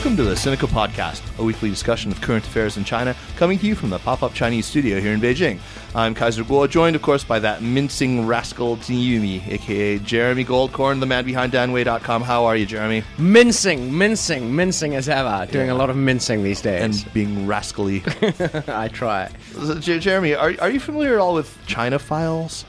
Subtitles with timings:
[0.00, 3.66] Welcome to the Sinica Podcast, a weekly discussion of current affairs in China, coming to
[3.66, 5.58] you from the Pop Up Chinese studio here in Beijing.
[5.94, 11.06] I'm Kaiser Kuo, joined, of course, by that mincing rascal Yumi, aka Jeremy Goldkorn, the
[11.06, 12.22] man behind DanWei.com.
[12.22, 13.04] How are you, Jeremy?
[13.18, 15.46] Mincing, mincing, mincing as ever.
[15.52, 15.74] Doing Yeah.
[15.74, 16.82] a lot of mincing these days.
[17.04, 18.02] And being rascally.
[18.68, 19.30] I try.
[19.52, 22.64] So, J- Jeremy, are, are you familiar at all with China Files?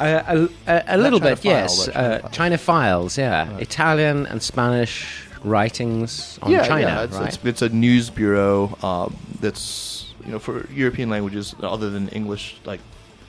[0.00, 1.84] Uh, a, a, a little China bit, File, yes.
[1.84, 2.32] China Uh, Files.
[2.34, 3.56] China Files, yeah.
[3.58, 7.02] Italian and Spanish writings on yeah, China, yeah.
[7.04, 7.28] It's, right?
[7.28, 12.56] it's, it's a news bureau um, that's you know for European languages other than English,
[12.64, 12.80] like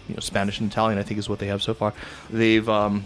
[0.07, 0.99] you know Spanish and Italian.
[0.99, 1.93] I think is what they have so far.
[2.29, 3.05] They've um,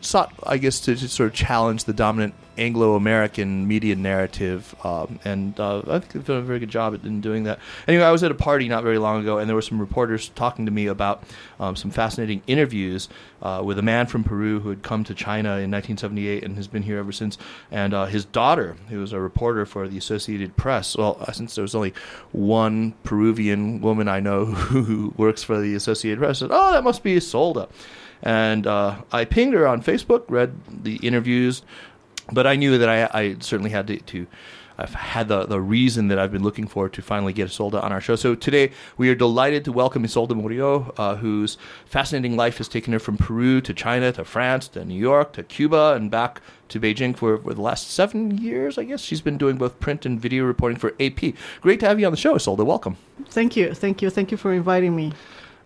[0.00, 5.58] sought, I guess, to, to sort of challenge the dominant Anglo-American media narrative, um, and
[5.58, 7.58] uh, I think they've done a very good job in doing that.
[7.88, 10.30] Anyway, I was at a party not very long ago, and there were some reporters
[10.30, 11.24] talking to me about
[11.58, 13.08] um, some fascinating interviews
[13.42, 16.68] uh, with a man from Peru who had come to China in 1978 and has
[16.68, 17.38] been here ever since,
[17.70, 20.96] and uh, his daughter, who was a reporter for the Associated Press.
[20.96, 21.94] Well, uh, since there was only
[22.32, 27.02] one Peruvian woman I know who works for the Associated Press, said, "Oh, that must
[27.02, 27.68] be Solda."
[28.22, 31.62] And uh, I pinged her on Facebook, read the interviews,
[32.32, 34.26] but I knew that I, I certainly had to, to
[34.76, 37.92] I've had the, the reason that I've been looking for to finally get Isolda on
[37.92, 38.16] our show.
[38.16, 42.92] So today we are delighted to welcome Isolda Morillo, uh, whose fascinating life has taken
[42.92, 46.80] her from Peru to China to France to New York to Cuba and back to
[46.80, 49.00] Beijing for, for the last seven years, I guess.
[49.00, 51.34] She's been doing both print and video reporting for AP.
[51.60, 52.64] Great to have you on the show, Isolda.
[52.64, 52.96] Welcome.
[53.28, 55.12] Thank you, thank you, thank you for inviting me.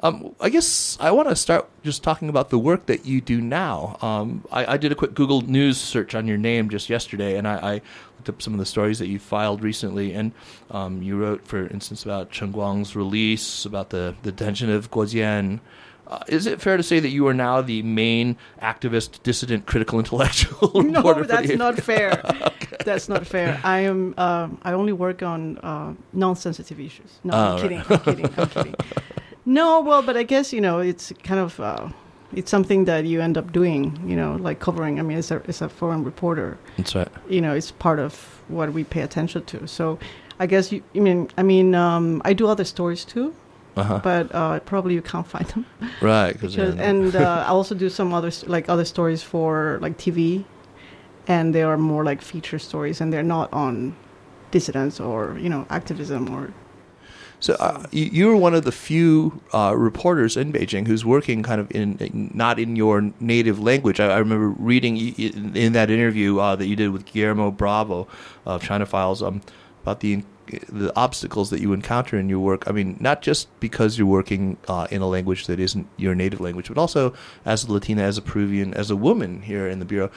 [0.00, 3.40] Um, I guess I want to start just talking about the work that you do
[3.40, 3.98] now.
[4.00, 7.48] Um, I, I did a quick Google News search on your name just yesterday, and
[7.48, 7.72] I, I
[8.16, 10.12] looked up some of the stories that you filed recently.
[10.14, 10.30] And
[10.70, 15.02] um, you wrote, for instance, about Chen Guang's release, about the, the detention of Guo
[15.04, 15.58] Jian.
[16.06, 19.98] Uh, is it fair to say that you are now the main activist, dissident, critical
[20.02, 22.22] intellectual No, that's not fair.
[22.84, 23.60] That's not fair.
[23.64, 24.14] I am.
[24.16, 27.18] Um, I only work on uh, non-sensitive issues.
[27.24, 27.60] No, Oh, I'm right.
[27.62, 27.82] kidding.
[27.90, 28.34] I'm kidding.
[28.38, 28.74] I'm kidding.
[29.46, 31.88] No, well, but I guess you know it's kind of uh,
[32.34, 33.98] it's something that you end up doing.
[34.06, 34.98] You know, like covering.
[34.98, 37.08] I mean, as a as a foreign reporter, That's right.
[37.28, 39.66] you know, it's part of what we pay attention to.
[39.66, 39.98] So,
[40.38, 40.82] I guess you.
[40.94, 43.32] I mean, I mean, um, I do other stories too,
[43.76, 44.00] Uh-huh.
[44.02, 45.64] but uh, probably you can't find them.
[46.02, 46.38] Right.
[46.40, 50.44] Cause Because, and uh, I also do some other like other stories for like TV,
[51.26, 53.94] and they are more like feature stories, and they're not on
[54.50, 56.52] dissidents or you know activism or
[57.40, 61.60] So uh, you, were one of the few uh, reporters in Beijing who's working kind
[61.60, 64.00] of in, in not in your native language.
[64.00, 68.08] I, I remember reading in, in that interview uh, that you did with Guillermo Bravo
[68.44, 69.40] of China Files um,
[69.82, 70.24] about the
[70.70, 72.64] the obstacles that you encounter in your work.
[72.66, 76.40] I mean, not just because you're working uh, in a language that isn't your native
[76.40, 79.84] language, but also as a Latina, as a Peruvian, as a woman here in the
[79.84, 80.10] bureau.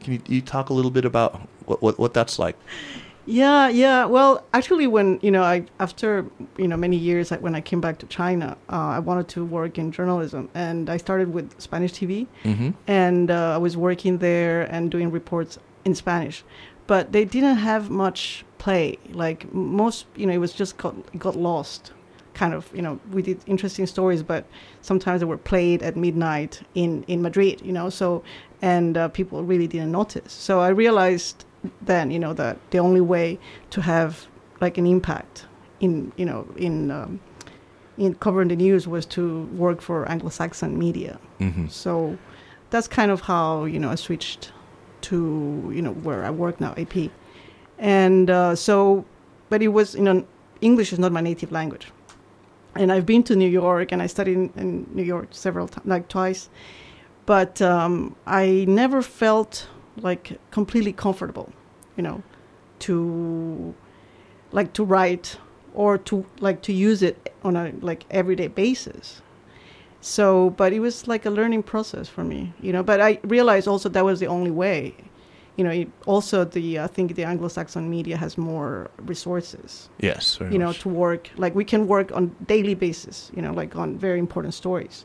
[0.00, 2.56] Can you, you talk a little bit about what, what, what that's like?
[3.26, 4.04] Yeah, yeah.
[4.04, 6.26] Well, actually, when you know, I after
[6.58, 9.44] you know many years, like, when I came back to China, uh, I wanted to
[9.44, 12.70] work in journalism, and I started with Spanish TV, Mm-hmm.
[12.86, 16.44] and uh, I was working there and doing reports in Spanish,
[16.86, 18.98] but they didn't have much play.
[19.12, 21.92] Like most, you know, it was just got got lost.
[22.34, 24.44] Kind of, you know, we did interesting stories, but
[24.82, 27.88] sometimes they were played at midnight in in Madrid, you know.
[27.90, 28.22] So,
[28.60, 30.32] and uh, people really didn't notice.
[30.32, 31.44] So I realized
[31.82, 33.38] then, you know, that the only way
[33.70, 34.26] to have
[34.60, 35.46] like an impact
[35.80, 37.20] in, you know, in um,
[37.98, 41.18] in covering the news was to work for Anglo-Saxon media.
[41.40, 41.68] Mm-hmm.
[41.68, 42.18] So
[42.70, 44.52] that's kind of how you know I switched
[45.02, 47.10] to you know where I work now, AP,
[47.78, 49.04] and uh, so,
[49.48, 50.26] but it was you know
[50.60, 51.92] English is not my native language,
[52.74, 55.86] and I've been to New York and I studied in, in New York several times,
[55.86, 56.48] like twice,
[57.26, 59.68] but um, I never felt
[60.00, 61.52] like completely comfortable,
[61.96, 62.22] you know,
[62.80, 63.74] to
[64.52, 65.38] like to write
[65.74, 69.20] or to like to use it on a like everyday basis.
[70.00, 73.66] So but it was like a learning process for me you know but i realized
[73.66, 74.94] also that was the only way.
[75.56, 80.38] You know it, also the i think the anglo-saxon media has more resources Yes.
[80.50, 81.30] you know to work.
[81.36, 85.04] Like we can work on daily basis you know like on very important stories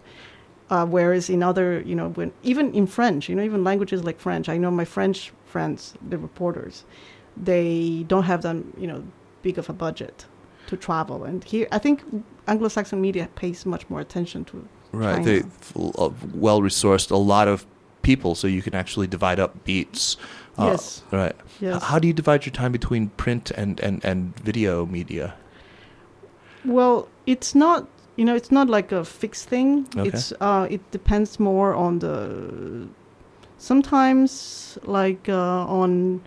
[0.70, 4.20] uh, whereas in other you know when even in french you know even languages like
[4.20, 6.86] french i know my french friends the reporters
[7.36, 9.04] they don't have them you know
[9.42, 10.26] big of a budget
[10.68, 12.04] to travel and here i think
[12.48, 15.44] anglo-saxon media pays much more attention to Right, they
[15.76, 17.66] well resourced a lot of
[18.02, 20.18] people, so you can actually divide up beats.
[20.58, 21.04] Uh, Yes.
[21.12, 21.36] Right.
[21.62, 21.84] Yes.
[21.84, 25.36] How do you divide your time between print and, and, and video media?
[26.66, 27.88] Well, it's not
[28.20, 29.70] you know it's not like a fixed thing.
[29.98, 30.10] Okay.
[30.10, 32.14] It's uh, it depends more on the
[33.58, 36.22] sometimes like uh, on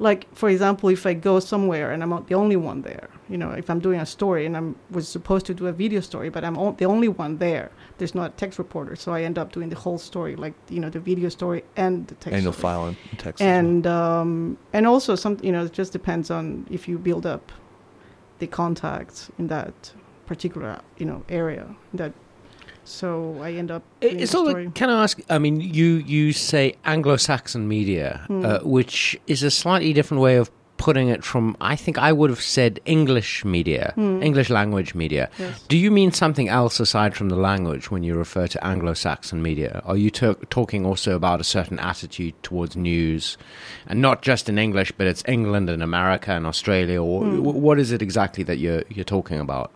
[0.00, 3.38] like for example, if I go somewhere and I'm not the only one there, you
[3.38, 6.30] know, if I'm doing a story and I was supposed to do a video story,
[6.30, 9.38] but I'm o- the only one there, there's not a text reporter, so I end
[9.38, 12.34] up doing the whole story, like you know, the video story and the text.
[12.34, 13.40] and you'll file in text.
[13.40, 13.58] as well.
[13.58, 17.52] and um, and also some you know it just depends on if you build up
[18.40, 19.92] the contacts in that
[20.26, 22.12] particular you know area that
[22.84, 24.52] so I end up It's all.
[24.72, 25.18] Can I ask?
[25.30, 28.44] I mean, you you say Anglo-Saxon media, Hmm.
[28.44, 31.56] uh, which is a slightly different way of putting it from.
[31.62, 34.22] I think I would have said English media, Hmm.
[34.22, 35.30] English language media.
[35.38, 35.64] Yes.
[35.68, 39.80] Do you mean something else aside from the language when you refer to Anglo-Saxon media?
[39.86, 43.38] Are you to- talking also about a certain attitude towards news,
[43.86, 47.00] and not just in English, but it's England and America and Australia?
[47.02, 47.38] Or Hmm.
[47.38, 49.70] wh- what is it exactly that you're you're talking about?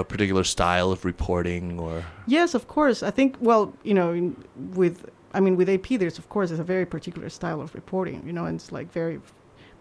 [0.00, 3.02] A particular style of reporting or Yes, of course.
[3.02, 4.36] I think well, you know, in,
[4.80, 4.96] with
[5.36, 8.32] I mean with AP, there's of course there's a very particular style of reporting, you
[8.32, 9.16] know, and it's like very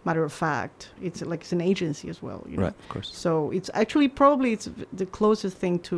[0.05, 0.77] matter of fact.
[1.01, 2.63] It's like it's an agency as well, you know.
[2.67, 3.09] right, of course.
[3.25, 4.69] So it's actually probably it's
[5.01, 5.95] the closest thing to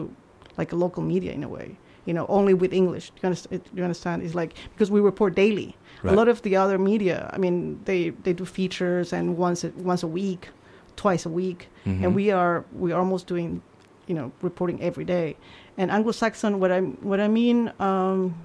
[0.58, 1.70] like a local media in a way.
[2.08, 3.06] You know, only with English.
[3.10, 3.64] Do you understand?
[3.66, 4.18] Do you understand?
[4.24, 5.70] It's like because we report daily.
[6.04, 6.14] Right.
[6.14, 9.70] A lot of the other media, I mean, they they do features and once a,
[9.92, 10.48] once a week,
[10.96, 12.04] twice a week, Mhm.
[12.04, 13.62] and we are we are almost doing,
[14.08, 15.36] you know, reporting every day.
[15.78, 17.72] And Anglo-Saxon, what I what I mean.
[17.80, 18.36] Um,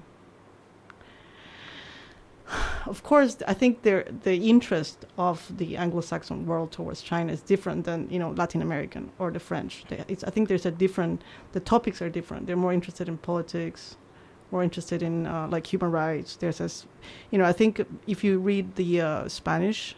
[2.85, 7.85] of course, I think there, the interest of the Anglo-Saxon world towards China is different
[7.85, 9.85] than you know Latin American or the French.
[9.87, 11.21] They, I think there's a different.
[11.53, 12.45] The topics are different.
[12.47, 13.95] They're more interested in politics,
[14.51, 16.35] more interested in uh, like human rights.
[16.35, 16.85] There's this,
[17.31, 19.95] you know, I think if you read the uh, Spanish,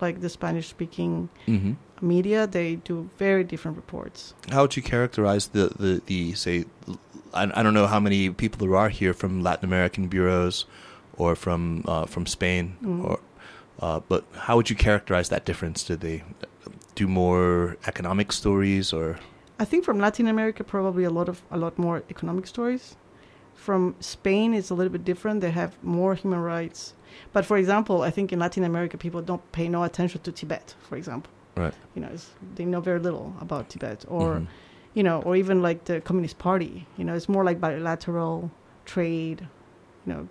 [0.00, 1.76] like the Spanish-speaking Mhm.
[2.00, 4.34] media, they do very different reports.
[4.50, 6.64] How would you characterize the, the, the say,
[7.34, 10.66] I, I don't know how many people there are here from Latin American bureaus
[11.16, 13.04] or from uh, from Spain, Mm.
[13.04, 13.18] or
[13.80, 15.84] uh, but how would you characterize that difference?
[15.84, 16.22] Do they
[16.94, 19.18] do more economic stories or?
[19.60, 22.96] I think from Latin America, probably a lot of a lot more economic stories.
[23.54, 25.40] From Spain, it's a little bit different.
[25.40, 26.94] They have more human rights.
[27.32, 30.74] But for example, I think in Latin America, people don't pay no attention to Tibet.
[30.88, 31.74] For example, Right.
[31.94, 34.46] you know, it's, they know very little about Tibet, or Mhm.
[34.94, 36.86] you know, or even like the Communist Party.
[36.96, 38.50] You know, it's more like bilateral
[38.84, 39.46] trade,
[40.06, 40.28] you know,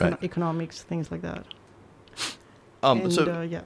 [0.00, 0.12] Right.
[0.12, 1.44] econo- economics, things like that.
[2.82, 3.60] Um, and, so uh, yeah,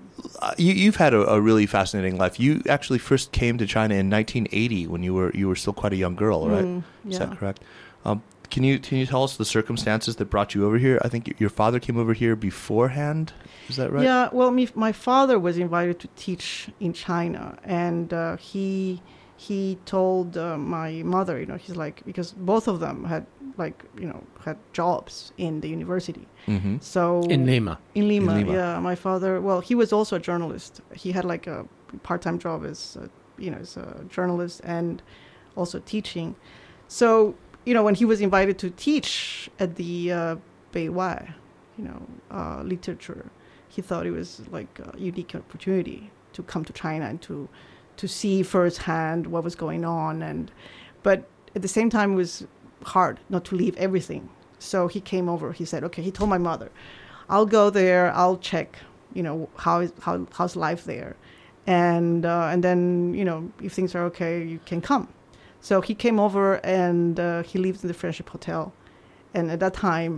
[0.58, 2.40] you, you've had a, a really fascinating life.
[2.40, 5.92] You actually first came to China in 1980 when you were you were still quite
[5.92, 6.64] a young girl, right?
[6.64, 7.62] Mm, Is that correct?
[8.04, 8.22] Um,
[8.54, 10.96] can you can you tell us the circumstances that brought you over here?
[11.06, 13.32] I think your father came over here beforehand.
[13.70, 14.04] Is that right?
[14.10, 16.46] Yeah, well, me, my father was invited to teach
[16.86, 19.02] in China, and uh, he
[19.48, 23.26] he told uh, my mother, you know, he's like because both of them had
[23.64, 26.76] like you know had jobs in the university, Mm-hmm.
[26.80, 27.74] so In Lima.
[27.94, 28.52] in Lima, Lima.
[28.52, 28.78] yeah.
[28.90, 30.80] My father, well, he was also a journalist.
[31.02, 31.66] He had like a
[32.08, 33.08] part-time job as, a,
[33.44, 35.02] you know, as a journalist and
[35.56, 36.28] also teaching.
[36.88, 40.36] So, you know, when he was invited to teach at the uh,
[40.72, 41.34] Beihua,
[41.78, 43.30] you know, uh, literature,
[43.68, 47.48] he thought it was like a unique opportunity to come to China and to
[47.96, 50.22] to see firsthand what was going on.
[50.22, 50.50] And
[51.02, 51.24] but
[51.54, 52.46] at the same time, it was
[52.84, 54.28] hard not to leave everything.
[54.58, 55.52] So he came over.
[55.52, 56.70] He said, "Okay." He told my mother,
[57.28, 58.12] "I'll go there.
[58.12, 58.78] I'll check.
[59.14, 61.16] You know how is how how's life there,
[61.66, 65.08] and uh, and then you know if things are okay, you can come."
[65.68, 66.46] So he came over
[66.82, 68.62] and uh, he lived in the Friendship Hotel,
[69.36, 70.12] and at that time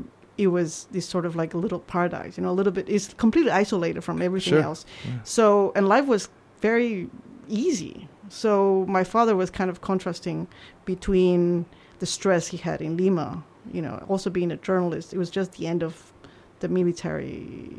[0.45, 2.33] it was this sort of like a little paradise.
[2.37, 2.87] You know, a little bit.
[2.97, 4.63] It's completely isolated from everything Sure.
[4.71, 4.81] else.
[5.05, 5.13] Yeah.
[5.23, 6.23] So and life was
[6.71, 7.09] very
[7.65, 8.09] easy.
[8.29, 10.49] So my father was kind of contrasting
[10.85, 11.65] between
[12.01, 13.29] the stress he had in Lima,
[13.77, 15.15] you know, also being a journalist.
[15.15, 16.13] It was just the end of
[16.61, 17.71] the military.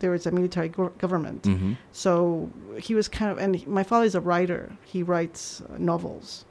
[0.00, 1.42] There was a military go- government.
[1.42, 1.72] Mm-hmm.
[1.92, 2.50] So
[2.86, 4.62] he was kind of, and he- my father is a writer.
[4.84, 6.46] He writes uh, novels.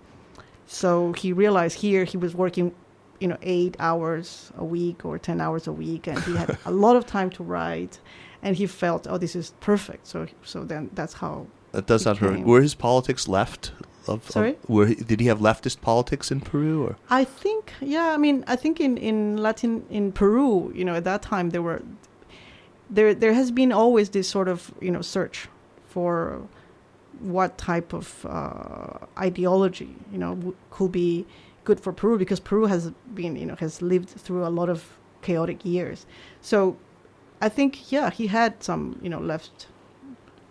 [0.73, 2.73] So he realized here he was working,
[3.19, 6.71] you know, eight hours a week or 10 hours a week, and he had a
[6.85, 7.99] lot of time to write.
[8.41, 10.07] And he felt, oh, this is perfect.
[10.07, 12.37] So, so then that's how That does horrific.
[12.37, 12.45] came.
[12.45, 13.71] Were his politics left?
[14.07, 14.49] Of, Sorry?
[14.49, 16.97] Of, were he, did he have leftist politics in Peru or?
[17.09, 21.03] I think, yeah, I mean, I think in, in Latin, in Peru, you know, at
[21.03, 21.83] that time there were,
[22.89, 25.47] there, there has been always this sort of, you know, search
[25.87, 26.41] for
[27.23, 31.25] what type of uh, ideology, you know, w- could be
[31.63, 34.97] good for Peru because Peru has been, you know, has lived through a lot of
[35.21, 36.05] chaotic years.
[36.41, 36.77] So
[37.41, 39.67] I think, yeah, he had some, you know, left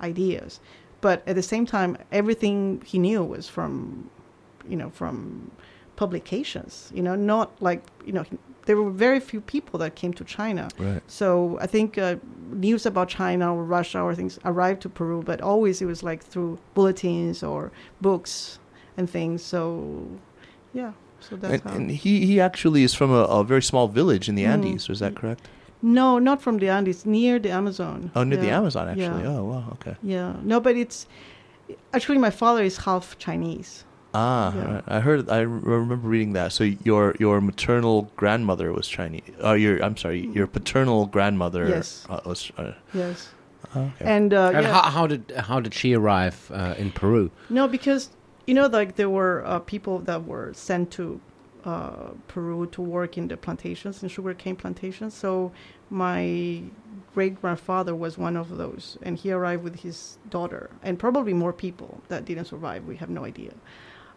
[0.01, 0.61] ideas.
[1.01, 4.11] But at the same time, everything he knew was from,
[4.69, 5.51] you know, from
[5.97, 6.91] publications.
[6.95, 8.25] You know, not like you know,
[8.67, 10.69] there were very few people that came to China.
[10.79, 11.03] Right.
[11.07, 12.17] So I think uh,
[12.53, 16.23] news about China or Russia or things arrived to Peru, but always it was like
[16.23, 18.59] through bulletins or books
[18.97, 19.43] and things.
[19.43, 20.07] So,
[20.75, 20.93] yeah.
[21.21, 21.71] So that's And, how.
[21.77, 24.53] and he, he actually is from a, a very small village in the Mm.
[24.53, 24.89] Andes.
[24.91, 25.49] Is that correct?
[25.85, 28.13] no, not from the Andes, near the Amazon.
[28.15, 29.23] Oh, near the Amazon, actually.
[29.25, 29.39] Yeah.
[29.39, 29.65] Oh, wow.
[29.73, 29.97] Okay.
[30.03, 30.37] Yeah.
[30.45, 31.09] No, but it's
[31.93, 33.85] actually my father is half Chinese.
[34.15, 34.81] Ah, Yeah.
[34.87, 35.29] I heard.
[35.31, 36.53] I remember reading that.
[36.53, 39.23] So your your maternal grandmother was Chinese.
[39.41, 41.69] Oh, your I'm sorry, your paternal grandmother.
[41.69, 42.07] Yes.
[42.09, 42.51] Uh, was.
[42.59, 43.31] Uh, Yes.
[43.77, 44.05] okay.
[44.05, 44.73] And, uh, And yeah.
[44.73, 47.31] how, how did how did she arrive uh, in Peru?
[47.49, 48.11] No, because
[48.47, 51.21] you know, like there were uh, people that were sent to
[51.65, 55.15] uh, Peru to work in the plantations, in sugarcane plantations.
[55.15, 55.53] So
[55.91, 56.63] my
[57.15, 61.53] great grandfather was one of those, and he arrived with his daughter, and probably more
[61.53, 62.85] people that didn't survive.
[62.85, 63.53] We have no idea.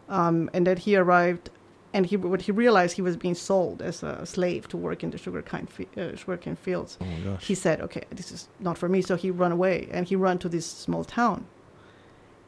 [0.07, 1.49] Um, and that he arrived,
[1.93, 5.09] and he what he realized he was being sold as a slave to work in
[5.09, 9.01] the sugarcane fi- uh, sugarcane fields oh he said, "Okay, this is not for me."
[9.01, 11.47] So he ran away, and he ran to this small town,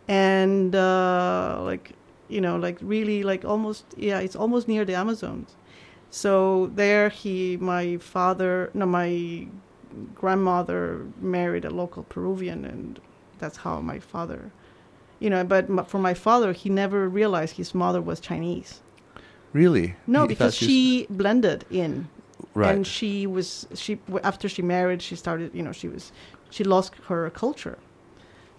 [0.07, 1.93] and uh, like
[2.27, 5.55] you know, like really, like almost, yeah, it's almost near the Amazons.
[6.09, 9.47] So there, he, my father, no, my
[10.13, 12.99] grandmother married a local Peruvian, and
[13.39, 14.51] that's how my father,
[15.19, 15.43] you know.
[15.43, 18.81] But m- for my father, he never realized his mother was Chinese.
[19.53, 19.95] really?
[20.05, 22.07] No, He because thought was- she blended in
[22.53, 22.75] Right.
[22.75, 26.11] and she was she w- after she married she started you know she was
[26.55, 27.77] she lost her culture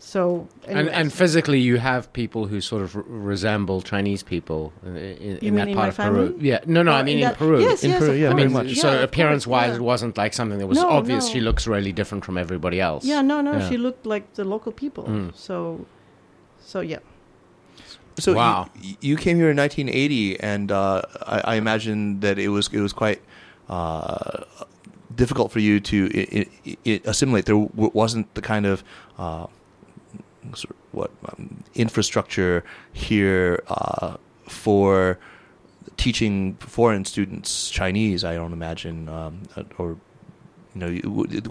[0.00, 0.96] so And, anyways.
[0.98, 5.54] and physically, you have people who sort of r- resemble Chinese people in, in, in
[5.56, 6.26] that part my of Peru.
[6.28, 6.48] family?
[6.50, 7.60] Yeah, no, no, Oh, I mean in that- Peru.
[7.60, 8.66] yes In yes Peru, yeah, I very mean, course.
[8.68, 8.76] much.
[8.76, 11.24] so Yeah, of appearance-wise, course, it wasn't like something that was No, obvious.
[11.26, 11.32] no.
[11.32, 13.04] She looks really different from everybody else.
[13.04, 13.68] yeah no no Yeah.
[13.68, 15.34] she looked like the local people Mm.
[15.34, 15.84] so
[16.72, 17.00] so yeah
[18.18, 18.66] So Wow.
[18.74, 21.02] you, you came here in 1980, and uh,
[21.34, 23.20] I, I imagine that it was it was quite
[23.68, 24.42] uh,
[25.14, 26.22] difficult for you to i
[26.66, 27.44] i i assimilate.
[27.46, 28.82] There w- wasn't the kind of
[29.22, 29.46] uh,
[30.54, 34.16] sort of what um, infrastructure here uh,
[34.48, 35.18] for
[35.96, 38.24] teaching foreign students Chinese.
[38.24, 39.42] I don't imagine, um,
[39.78, 39.96] or
[40.74, 40.90] you know,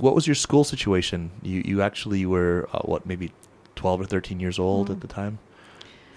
[0.03, 1.31] what was your school situation?
[1.41, 3.31] You you actually were uh, what maybe
[3.77, 4.93] 12 or 13 years old Mm.
[4.95, 5.39] at the time,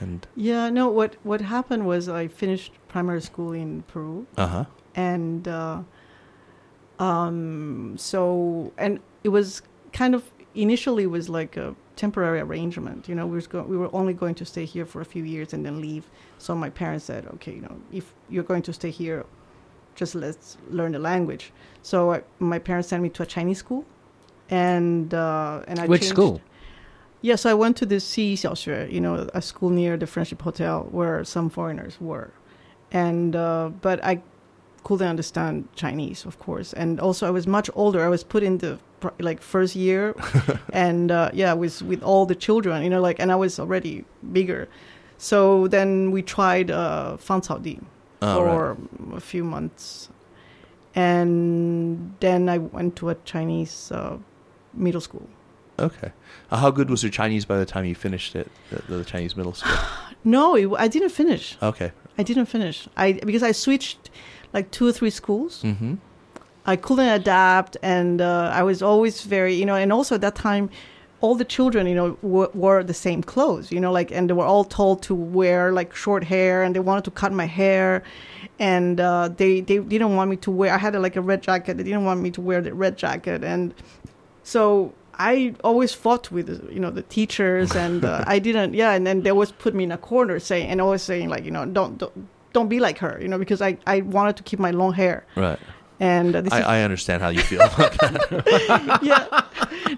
[0.01, 4.65] and yeah no what what happened was i finished primary school in peru uh huh.
[4.95, 5.81] and uh,
[6.99, 9.63] um, so and it was
[9.93, 10.23] kind of
[10.55, 13.09] initially was like a temporary arrangement.
[13.09, 15.25] You know, we was go- we were only going to stay here for a few
[15.25, 16.05] years and then leave.
[16.39, 19.25] So my parents said, okay, you know, if you're going to stay here,
[19.95, 21.53] just let's learn the language.
[21.83, 23.85] So I, my parents sent me to a Chinese school,
[24.51, 26.41] and uh, and I Which changed- school?
[27.23, 30.89] Yes, I went to the Xi Xiaoxue, you know, a school near the Friendship Hotel
[30.91, 32.31] where some foreigners were.
[32.93, 34.23] And, uh, but I
[34.85, 36.73] couldn't understand Chinese, of course.
[36.73, 38.03] And also, I was much older.
[38.03, 38.79] I was put in the,
[39.19, 40.17] like, first year.
[40.73, 44.05] and, uh, yeah, with, with all the children, you know, like, and I was already
[44.33, 44.69] bigger.
[45.19, 47.81] So then we tried, uh, Fangcaodi
[48.23, 48.77] Oh, for
[49.17, 50.11] a few months.
[50.95, 54.19] And then I went to a Chinese, uh,
[54.75, 55.29] middle school.
[55.81, 56.13] Okay.
[56.51, 59.37] Uh, how good was your Chinese by the time you finished it, the, the Chinese
[59.37, 59.77] middle school?
[60.23, 61.57] No, it, I didn't finish.
[61.63, 61.93] Okay.
[62.19, 62.87] I didn't finish.
[62.95, 64.11] I because I switched
[64.53, 65.63] like two or three schools.
[65.63, 65.95] Mm-hmm.
[66.67, 70.35] I couldn't adapt, and uh, I was always very, you know, and also at that
[70.35, 70.69] time,
[71.23, 74.35] all the children, you know, w- wore the same clothes, you know, like, and they
[74.35, 78.03] were all told to wear like short hair, and they wanted to cut my hair,
[78.59, 80.75] and uh, they they didn't want me to wear.
[80.75, 81.79] I had like a red jacket.
[81.79, 83.73] They didn't want me to wear the red jacket, and
[84.43, 88.73] so I always fought with you know the teachers, and uh, I didn't.
[88.75, 91.45] Yeah, and then they always put me in a corner, saying and always saying like
[91.45, 92.13] you know don't don't,
[92.55, 95.25] don't be like her, you know, because I I wanted to keep my long hair,
[95.37, 95.59] Right.
[96.01, 98.99] and uh, this I, is I understand how you feel about that.
[99.11, 99.27] yeah.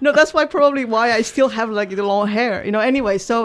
[0.00, 2.64] No, that's why probably why I still have like the long hair.
[2.66, 2.80] You know.
[2.80, 3.36] Anyway, so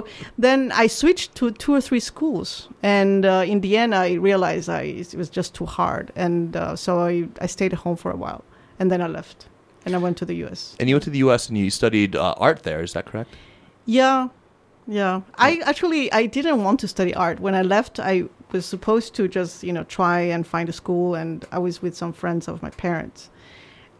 [0.46, 4.68] then I switched to two or three schools, and uh, in the end, I realized
[4.70, 8.12] I it was just too hard, and uh, so I I stayed at home for
[8.12, 8.44] a while,
[8.80, 9.48] and then I left,
[9.88, 10.76] and I went to the U.S.
[10.80, 11.48] And you went to the U.S.
[11.48, 12.84] and you studied uh, art there.
[12.84, 13.36] Is that correct?
[13.86, 14.28] Yeah,
[14.86, 15.22] yeah.
[15.36, 18.00] I actually I didn't want to study art when I left.
[18.00, 21.82] I was supposed to just you know try and find a school, and I was
[21.82, 23.30] with some friends of my parents.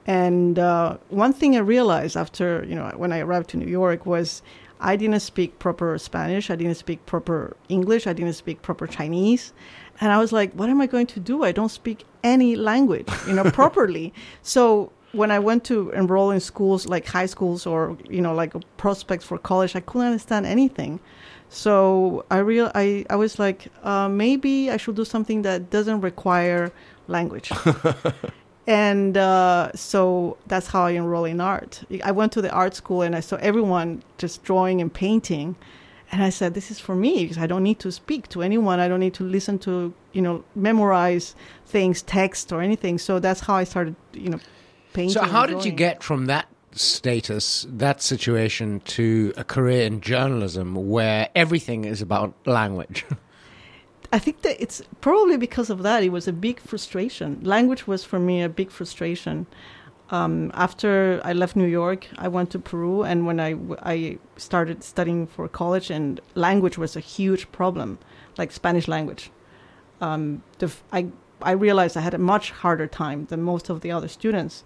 [0.06, 4.06] And uh, one thing I realized after you know when I arrived to New York
[4.06, 4.42] was
[4.80, 6.50] I didn't speak proper Spanish.
[6.50, 8.06] I didn't speak proper English.
[8.06, 9.54] I didn't speak proper Chinese.
[10.00, 11.44] And I was like, what am I going to do?
[11.44, 14.14] I don't speak any language, you know, properly.
[14.44, 18.54] So when I went to enroll in schools like high schools or you know like
[18.78, 21.00] prospects for college, I couldn't understand anything.
[21.50, 26.02] So I real I, I was like uh, maybe I should do something that doesn't
[26.02, 26.72] require
[27.08, 27.52] language.
[28.68, 31.84] and uh, so that's how I enrolled in art.
[32.04, 35.56] I went to the art school and I saw everyone just drawing and painting,
[36.12, 38.80] and I said, "This is for me because I don't need to speak to anyone.
[38.80, 43.42] I don't need to listen to you know memorize things, text or anything." So that's
[43.42, 44.40] how I started, you know,
[44.94, 45.14] painting.
[45.14, 50.76] So, how did you get from that status, that situation, to a career in journalism
[50.76, 53.06] where everything is about language?
[54.14, 56.04] I think that it's probably because of that.
[56.04, 57.40] It was a big frustration.
[57.44, 59.48] Language was for me a big frustration.
[60.10, 64.84] Um, after I left New York, I went to Peru, and when I, I started
[64.84, 68.00] studying for college, and language was a huge problem,
[68.38, 69.30] like Spanish language.
[70.00, 71.08] Um, the, f- I,
[71.42, 74.64] I realized I had a much harder time than most of the other students.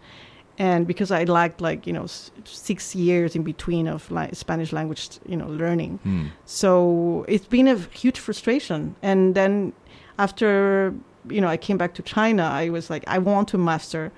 [0.57, 4.71] And because I lacked like, you know, s- six years in between of like Spanish
[4.73, 5.99] language, you know, learning.
[6.03, 6.25] Hmm.
[6.45, 8.95] So it's been a huge frustration.
[9.01, 9.73] And then
[10.19, 10.93] after,
[11.29, 14.11] you know, I came back to China, I was like, I want to master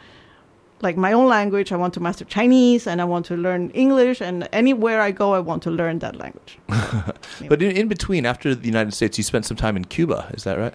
[0.82, 1.72] like my own language.
[1.72, 4.20] I want to master Chinese and I want to learn English.
[4.20, 6.58] And anywhere I go, I want to learn that language.
[7.50, 10.30] But in, in between, after the United States, you spent some time in Cuba.
[10.34, 10.74] Is that right?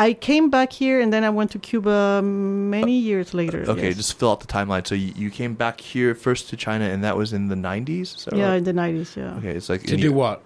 [0.00, 3.64] I came back here and then I went to Cuba many years later.
[3.68, 3.96] Okay, yes.
[3.96, 4.86] just fill out the timeline.
[4.86, 8.00] So you, you came back here first to China, and that was in the 90s?
[8.16, 8.56] Is yeah, right?
[8.56, 9.36] in the 90s, yeah.
[9.38, 10.42] Okay, it's like to do you- what?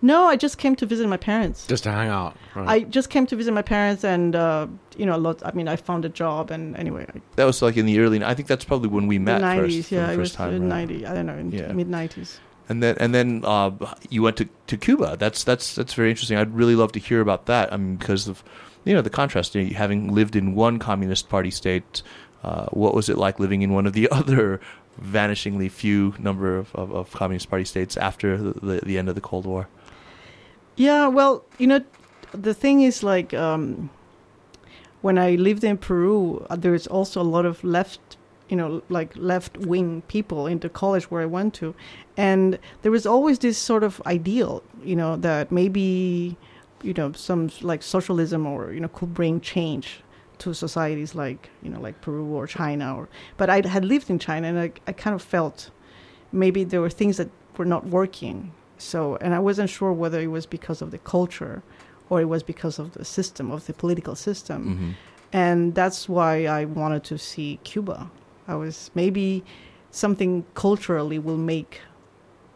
[0.00, 1.66] No, I just came to visit my parents.
[1.66, 2.36] Just to hang out.
[2.54, 2.68] Right.
[2.68, 5.42] I just came to visit my parents and, uh, you know, a lot.
[5.44, 8.22] I mean, I found a job and anyway, I That was like in the early.
[8.22, 9.88] I think that's probably when we met the 90s, first.
[9.88, 10.54] for yeah, the it first was time.
[10.54, 10.88] in right?
[10.88, 11.72] 90, I don't know, in Yeah.
[11.72, 12.38] mid 90s.
[12.68, 13.70] And then and then uh,
[14.10, 15.16] you went to, to Cuba.
[15.18, 16.36] That's that's that's very interesting.
[16.36, 17.72] I'd really love to hear about that.
[17.72, 18.44] I mean, because of
[18.84, 19.54] you know the contrast.
[19.54, 22.02] You know, having lived in one communist party state,
[22.42, 24.60] uh, what was it like living in one of the other
[25.00, 29.14] vanishingly few number of, of, of communist party states after the, the, the end of
[29.14, 29.68] the Cold War?
[30.76, 31.82] Yeah, well, you know,
[32.32, 33.90] the thing is like um,
[35.00, 38.16] when I lived in Peru, uh, there is also a lot of left,
[38.48, 41.74] you know, like left wing people into college where I went to,
[42.16, 46.36] and there was always this sort of ideal, you know, that maybe,
[46.82, 50.00] you know, some like socialism or you know could bring change
[50.38, 54.18] to societies like you know like Peru or China or but I had lived in
[54.18, 55.70] China and I, I kind of felt
[56.32, 58.52] maybe there were things that were not working.
[58.78, 61.62] So and I wasn't sure whether it was because of the culture
[62.08, 64.64] or it was because of the system of the political system.
[64.64, 64.90] Mm-hmm.
[65.32, 68.10] and that's why I wanted to see Cuba
[68.48, 69.44] I was maybe
[69.90, 71.80] something culturally will make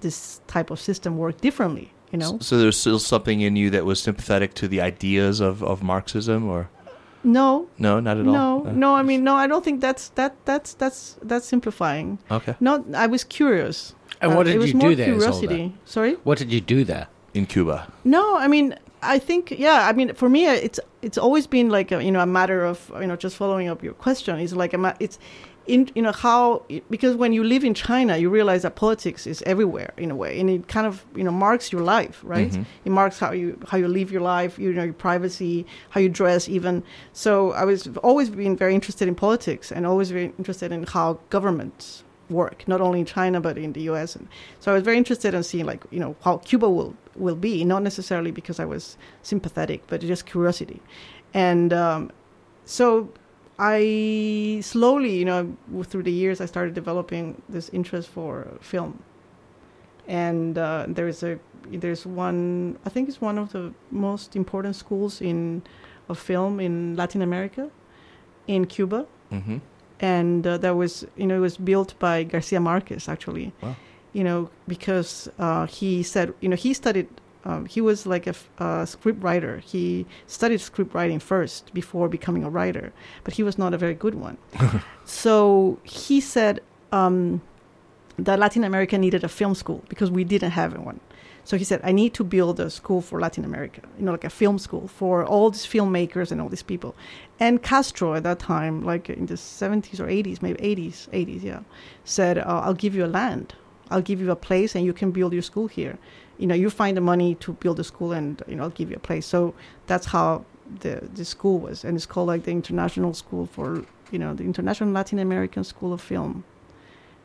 [0.00, 3.84] this type of system work differently you know So there's still something in you that
[3.84, 6.68] was sympathetic to the ideas of, of Marxism, or
[7.24, 8.32] no no, not at all.
[8.32, 12.18] no Uh, no I mean no I don't think that's that that's that's that's simplifying
[12.30, 12.54] Okay.
[12.60, 13.94] Not, I was curious.
[14.20, 15.14] and Uh, what it did was you more do there?
[15.14, 15.18] Isolda?
[15.18, 15.74] Curiosity.
[15.84, 16.14] Sorry.
[16.24, 17.06] What did you do there?
[17.34, 17.86] In Cuba.
[18.04, 19.88] No, I mean, I think yeah.
[19.88, 22.60] I mean, for me, uh, it's it's always been like a, you know a matter
[22.72, 24.38] of you know just following up your question.
[24.38, 25.16] It's like a ma- it's
[25.66, 29.42] in you know how because when you live in China, you realize that politics is
[29.42, 32.50] everywhere in a way, and it kind of you know marks your life, right?
[32.50, 32.64] Mhm.
[32.84, 36.08] It marks how you how you live your life, you know, your privacy, how you
[36.08, 36.82] dress, even.
[37.12, 41.18] So I was always been very interested in politics and always very interested in how
[41.30, 44.16] governments work, not only in China but in the U.S.
[44.16, 44.26] And
[44.58, 47.64] so I was very interested in seeing like you know how Cuba will will be,
[47.64, 50.80] not necessarily because I was sympathetic, but just curiosity,
[51.34, 52.10] and um,
[52.64, 53.08] so
[53.64, 58.92] I slowly, you know, through the years, I started developing this interest for film,
[60.08, 61.38] and uh, there's a
[61.70, 65.62] there's one I think it's one of the most important schools in
[66.08, 67.70] of film in Latin America,
[68.46, 69.58] in Cuba, Mm-hmm.
[70.00, 73.76] and uh, that was you know it was built by Garcia Marquez actually, Wow.
[74.12, 77.06] you know because uh, he said you know he studied.
[77.44, 79.58] Um, he was like a script writer.
[79.58, 82.92] He studied script writing first before becoming a writer,
[83.24, 84.38] but he was not a very good one.
[85.04, 86.60] so he said
[86.92, 87.42] um,
[88.18, 91.00] that Latin America needed a film school because we didn't have one.
[91.44, 94.24] So he said, I need to build a school for Latin America, you know, like
[94.24, 96.94] a film school for all these filmmakers and all these people.
[97.40, 101.60] And Castro at that time, like in the 70s or 80s, maybe 80s, 80s, yeah,
[102.04, 103.54] said, uh, I'll give you a land.
[103.90, 105.98] I'll give you a place and you can build your school here.
[106.42, 108.90] You know, you find the money to build a school and, you know, I'll give
[108.90, 109.26] you a place.
[109.34, 109.54] So
[109.86, 110.44] that's how
[110.80, 111.84] the, the school was.
[111.84, 115.92] And it's called like the International School for, you know, the International Latin American School
[115.92, 116.44] of Film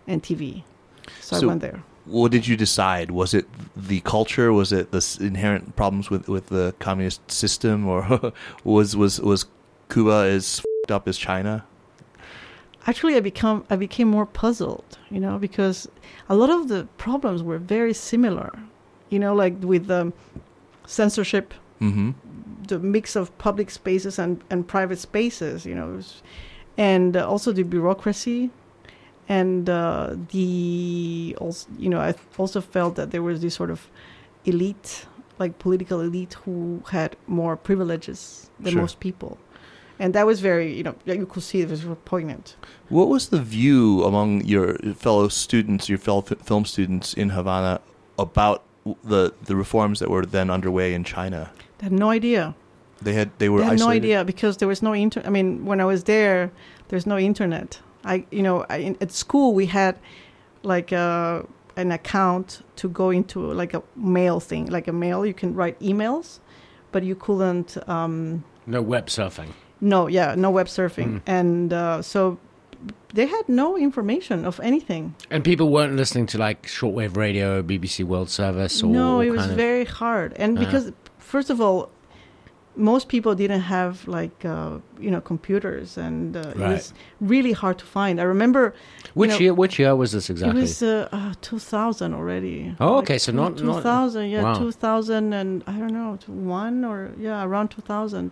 [0.05, 0.63] and TV.
[1.19, 1.83] So, So- I went there.
[2.05, 3.11] What did you decide?
[3.11, 4.53] Was it the culture?
[4.53, 8.31] Was it the inherent problems with, with the communist system, or
[8.63, 9.45] was was was
[9.89, 11.65] Cuba as up as China?
[12.87, 15.87] actually I become I became more puzzled, you know, because
[16.29, 18.51] a lot of the problems were very similar,
[19.09, 20.11] you know, like with the
[20.85, 22.11] censorship, Mm-hmm.
[22.67, 25.99] the mix of public spaces and, and private spaces, you know,
[26.75, 28.49] and also the bureaucracy,
[29.29, 33.87] and uh, the also you know I also felt that there was this sort of
[34.45, 35.05] elite,
[35.37, 38.81] like political elite, who had more privileges than Sure.
[38.81, 39.37] most people,
[39.99, 42.55] and that was very you know you could see it was poignant.
[42.89, 47.81] What was the view among your fellow students, your fellow f- film students in Havana,
[48.17, 48.63] about
[49.03, 51.51] the the reforms that were then underway in China?
[51.77, 52.53] They had no idea.
[53.01, 55.21] They had they were I had no idea because there was no inter.
[55.25, 56.49] I mean, when I was there,
[56.89, 57.79] there's no internet.
[58.03, 59.95] I, you know, I, in, at school we had
[60.63, 61.45] like a,
[61.75, 65.25] an account to go into like a mail thing, like a mail.
[65.25, 66.39] You can write emails,
[66.91, 67.77] but you couldn't.
[67.87, 69.49] Um, No web surfing.
[69.81, 71.21] no, yeah, no web surfing, Mm.
[71.27, 72.37] and uh, so
[73.13, 75.15] they had no information of anything.
[75.31, 79.45] And people weren't listening to like shortwave radio, BBC World Service, or no, it was
[79.45, 80.61] of- very hard, and Uh.
[80.65, 81.89] because first of all,
[82.79, 87.77] most people didn't have like uh, you know computers, and uh, it was really hard
[87.79, 88.19] to find.
[88.19, 88.73] I remember
[89.15, 89.53] Which know, year?
[89.55, 90.59] Which year was this exactly?
[90.59, 92.75] it was uh, uh, 2000 already.
[92.79, 94.53] Oh, Like, okay, so not- not- 2000, yeah, wow.
[94.59, 98.31] 2000 and I don't know, one or yeah, around 2000.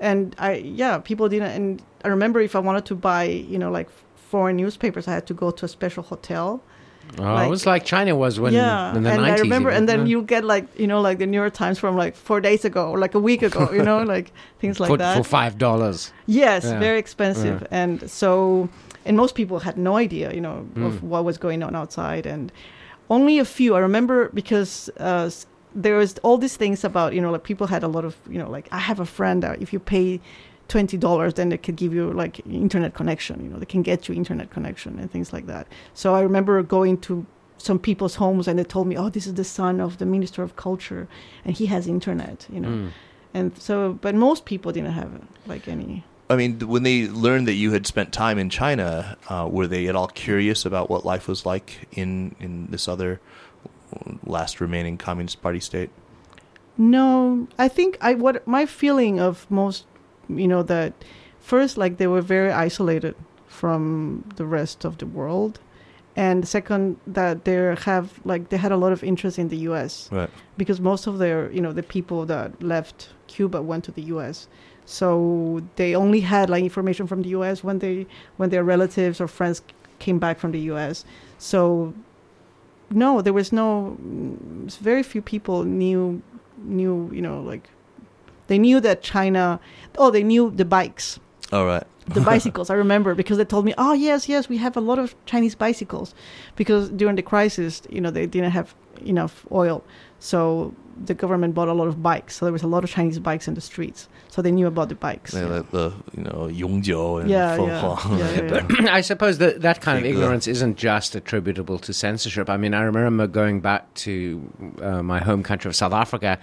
[0.00, 1.50] And I yeah, people didn't.
[1.52, 3.88] And I remember if I wanted to buy you know like
[4.30, 6.60] foreign newspapers, I had to go to a special hotel.
[7.18, 9.36] oh, like- it was like China was when yeah, in the and 90s.
[9.36, 9.78] I remember, even.
[9.78, 10.10] and then Yeah.
[10.12, 12.90] you get like you know like the New York Times from like four days ago
[12.90, 15.16] or like a week ago, you know, like things like for, that.
[15.16, 16.12] for five dollars.
[16.26, 16.78] Yes, Yeah.
[16.80, 18.68] very expensive, and so
[19.06, 20.86] and most people had no idea, you know, Mm.
[20.86, 22.50] of what was going on outside, and
[23.10, 23.76] only a few.
[23.76, 25.28] I remember because uh,
[25.74, 28.38] there was all these things about, you know, like people had a lot of, you
[28.38, 30.20] know, like I have a friend that if you pay
[30.68, 33.42] twenty dollars, then they could give you like internet connection.
[33.44, 35.66] You know, they can get you internet connection and things like that.
[35.92, 37.26] So I remember going to
[37.58, 40.42] some people's homes and they told me, "Oh, this is the son of the minister
[40.42, 41.06] of culture,
[41.44, 42.88] and he has internet." You know, Mm.
[43.34, 45.10] and so, but most people didn't have
[45.46, 46.04] like any.
[46.30, 49.88] I mean, when they learned that you had spent time in China, uh, were they
[49.88, 53.20] at all curious about what life was like in in this other
[54.24, 55.90] last remaining communist party state?
[56.76, 59.86] No, I think I what my feeling of most,
[60.28, 60.92] you know, that
[61.40, 63.14] first like they were very isolated
[63.46, 65.60] from the rest of the world,
[66.16, 70.08] and second that they have like they had a lot of interest in the U.S.
[70.10, 70.30] Right.
[70.56, 74.48] because most of their you know the people that left Cuba went to the U.S.
[74.86, 77.62] So they only had like information from the U.S.
[77.62, 79.62] when they when their relatives or friends
[80.00, 81.04] came back from the U.S.
[81.38, 81.94] So
[82.94, 83.96] no, there was no.
[84.00, 86.22] mm, Very few people knew
[86.58, 87.68] knew you know like
[88.46, 89.60] they knew that China.
[89.98, 91.18] Oh, they knew the bikes
[91.52, 91.84] All right.
[92.06, 92.70] the bicycles.
[92.70, 95.54] I remember because they told me, "Oh yes, yes, we have a lot of Chinese
[95.54, 96.14] bicycles,"
[96.56, 99.82] because during the crisis, you know, they didn't have enough oil,
[100.18, 102.36] so the government bought a lot of bikes.
[102.36, 104.08] So there was a lot of Chinese bikes in the streets.
[104.28, 105.32] So they knew about the bikes.
[105.32, 108.18] They let the you know Yongjiu and Yeah, Feng yeah, Huang.
[108.18, 108.92] yeah, yeah, yeah.
[108.92, 112.48] I suppose that that kind of ignorance isn't just attributable to censorship.
[112.50, 114.50] I mean, I remember going back to
[114.82, 116.38] uh, my home country of South Africa.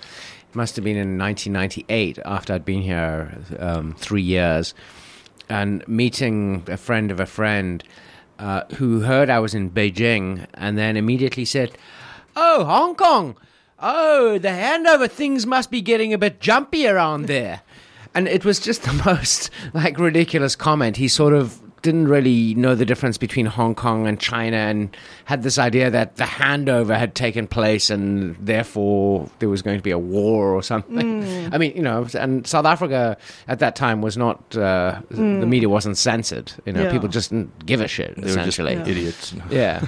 [0.49, 4.73] It must have been in 1998 after I'd been here um, three years,
[5.49, 7.83] and meeting a friend of a friend
[8.39, 11.71] uh, who heard I was in Beijing and then immediately said,
[12.35, 13.35] "Oh, Hong Kong."
[13.81, 17.61] Oh, the handover things must be getting a bit jumpy around there.
[18.13, 20.97] And it was just the most like ridiculous comment.
[20.97, 25.43] He sort of didn't really know the difference between Hong Kong and China and had
[25.43, 29.91] this idea that the handover had taken place and therefore there was going to be
[29.91, 31.23] a war or something.
[31.53, 33.15] I mean, you know, and South Africa
[33.47, 36.51] at that time was not, uh, the media wasn't censored.
[36.65, 36.91] You know, Yeah.
[36.91, 38.73] people just didn't give a shit, They were just essentially.
[38.73, 38.87] Yeah.
[38.87, 39.33] idiots.
[39.49, 39.85] Yeah.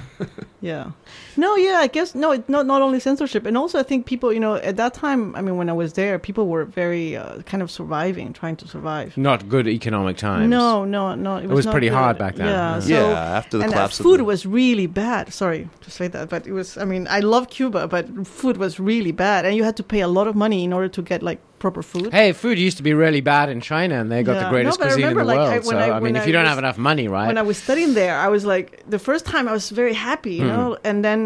[0.64, 0.92] Yeah.
[1.36, 4.32] No, yeah, I guess no, it's not not only censorship, and also I think people,
[4.32, 7.42] you know, at that time, I mean, when I was there, people were very uh,
[7.42, 9.14] kind of surviving, trying to survive.
[9.18, 10.48] Not good economic times.
[10.48, 11.36] No, no, no.
[11.36, 11.96] It was, was not pretty good.
[11.96, 12.46] hard back then.
[12.46, 12.74] Yeah.
[12.76, 12.80] Yeah.
[12.80, 15.34] So, yeah, after the and uh, collapse food of the, was really bad.
[15.34, 16.78] Sorry to say that, but it was.
[16.78, 20.00] I mean, I love Cuba, but food was really bad, and you had to pay
[20.00, 22.12] a lot of money in order to get like proper food.
[22.12, 24.44] Hey, food used to be really bad in China, and they got Yeah.
[24.44, 25.64] the greatest No, I cuisine in the remember, like, I- world.
[25.68, 27.26] when so, I- I, mean, if I you don't was- have enough money, right?
[27.32, 30.34] When I was studying there, I was like, the first time I was very happy,
[30.34, 30.56] you Hmm.
[30.56, 31.18] know, and then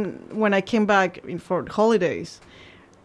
[0.42, 2.40] when I came back in for holidays,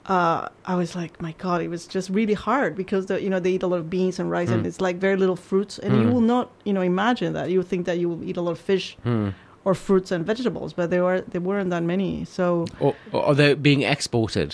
[0.06, 0.42] uh,
[0.74, 3.54] I was like, my God, it was just really hard because the, you know they
[3.58, 4.68] eat a lot of beans and rice, and Hmm.
[4.70, 6.14] it's like very little fruits, and you Hmm.
[6.14, 7.46] will not, you know, imagine that.
[7.50, 9.30] You think that you will eat a lot of fish Hmm.
[9.66, 12.12] or fruits and vegetables, but there were there weren't that many.
[12.38, 14.50] So Or, or they're being exported.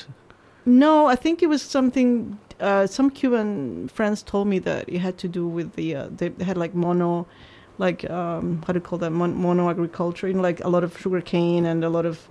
[0.65, 2.37] no, I think it was something.
[2.59, 6.31] Uh, some Cuban friends told me that it had to do with the uh, they,
[6.43, 7.25] had like mono,
[7.77, 10.27] like um, how do you call that Mon- mono agriculture?
[10.27, 12.27] You know, like a lot of sugar cane and a lot of.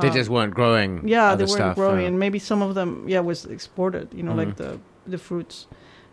[0.00, 1.06] They um, just weren't growing.
[1.06, 4.12] yeah, they weren't stuff, growing, and maybe some of them yeah was exported.
[4.14, 4.56] You know, like Mhm.
[4.56, 5.66] the the fruits.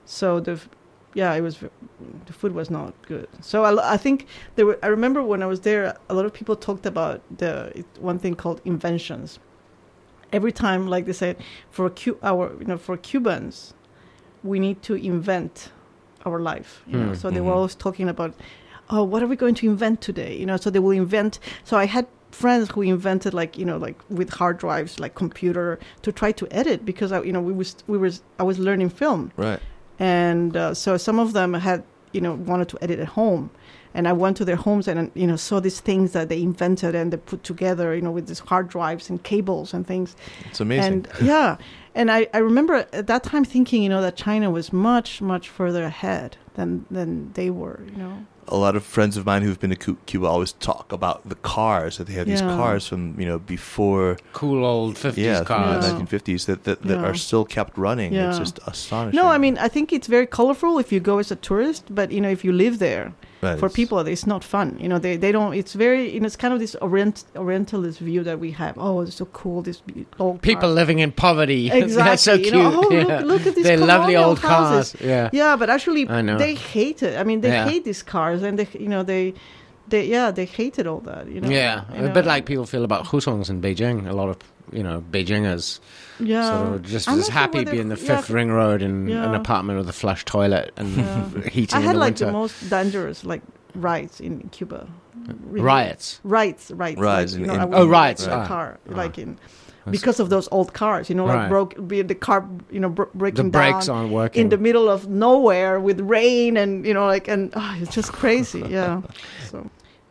[0.05, 0.60] So the
[1.13, 1.60] yeah, it was
[2.25, 3.27] the food was not good.
[3.41, 4.79] So I, I think there were.
[4.84, 8.36] I remember when I was there, a lot of people talked about the one thing
[8.36, 9.39] called inventions.
[10.32, 11.38] Every time, like they said,
[11.72, 13.74] for Cu- our you know for Cubans,
[14.44, 15.72] we need to invent
[16.26, 16.84] our life.
[16.88, 17.56] You know, Hmm, so they were mhm.
[17.56, 18.34] always talking about,
[18.89, 20.36] oh, what are we going to invent today?
[20.38, 21.39] You know, so they will invent.
[21.63, 25.80] So I had friends who invented like you know like with hard drives like computer
[26.04, 28.89] to try to edit because I, you know we was we was I was learning
[28.92, 29.60] film Right.
[29.98, 31.82] and uh, so some of them had
[32.13, 33.50] you know wanted to edit at home
[33.93, 36.93] and i went to their homes and you know saw these things that they invented
[36.95, 40.15] and they put together you know with these hard drives and cables and things
[40.49, 40.93] It's amazing.
[40.93, 41.58] and yeah
[41.95, 45.49] and I, I remember at that time thinking you know that china was much much
[45.49, 49.60] further ahead than than they were you know a lot of friends of mine who've
[49.60, 53.25] been to Cuba always talk about the cars that they have these cars from you
[53.28, 55.86] know before Cool old 50s yeah, cars.
[55.86, 55.91] Yeah.
[55.91, 57.06] the 1950s that that, that Yeah.
[57.06, 58.12] are still kept running.
[58.15, 59.15] It's just astonishing.
[59.21, 62.12] no i mean i think it's very colorful if you go as a tourist but
[62.12, 64.99] you know if you live there Right, for it's- people it's not fun you know
[64.99, 68.38] they, they don't it's very you know it's kind of this orient, orientalist view that
[68.39, 69.82] we have oh it's so cool this
[70.19, 70.75] old People cars.
[70.75, 71.71] living in poverty.
[71.71, 72.54] exactly They're so you cute.
[72.56, 73.04] know, oh, yeah.
[73.19, 74.91] look, look at these They're lovely old houses.
[74.91, 75.02] cars.
[75.08, 75.30] Yeah.
[75.32, 76.38] yeah but actually I know.
[76.38, 77.65] they hate it i mean they Yeah.
[77.71, 79.34] hate these cars and they you know they
[79.88, 82.84] they yeah they hated all that you know yeah, you a bit like people feel
[82.84, 84.08] about Hutongs in Beijing.
[84.08, 84.38] A lot of
[84.71, 85.79] you know Beijingers
[86.19, 88.51] yeah sort of just I'm as not sure happy whether- being the yeah, Fifth Ring
[88.51, 91.29] Road in an apartment with a flush toilet and Yeah.
[91.51, 92.25] heating i had in the like winter.
[92.25, 93.41] the most dangerous like
[93.75, 94.88] riots in cuba
[95.43, 95.62] Really.
[95.65, 96.19] Riots.
[96.23, 96.99] Riots, riots.
[96.99, 98.47] Riots like, you know, in- Oh, riots, like, a ah.
[98.47, 98.95] car, Ah.
[98.95, 99.38] like in
[99.91, 101.49] because of those old cars, you know, like Right.
[101.49, 104.41] broke the car, you know, br- The brakes down aren't working.
[104.43, 108.12] in the middle of nowhere with rain and you know, like and oh, it's just
[108.13, 109.01] crazy, yeah.
[109.51, 109.69] So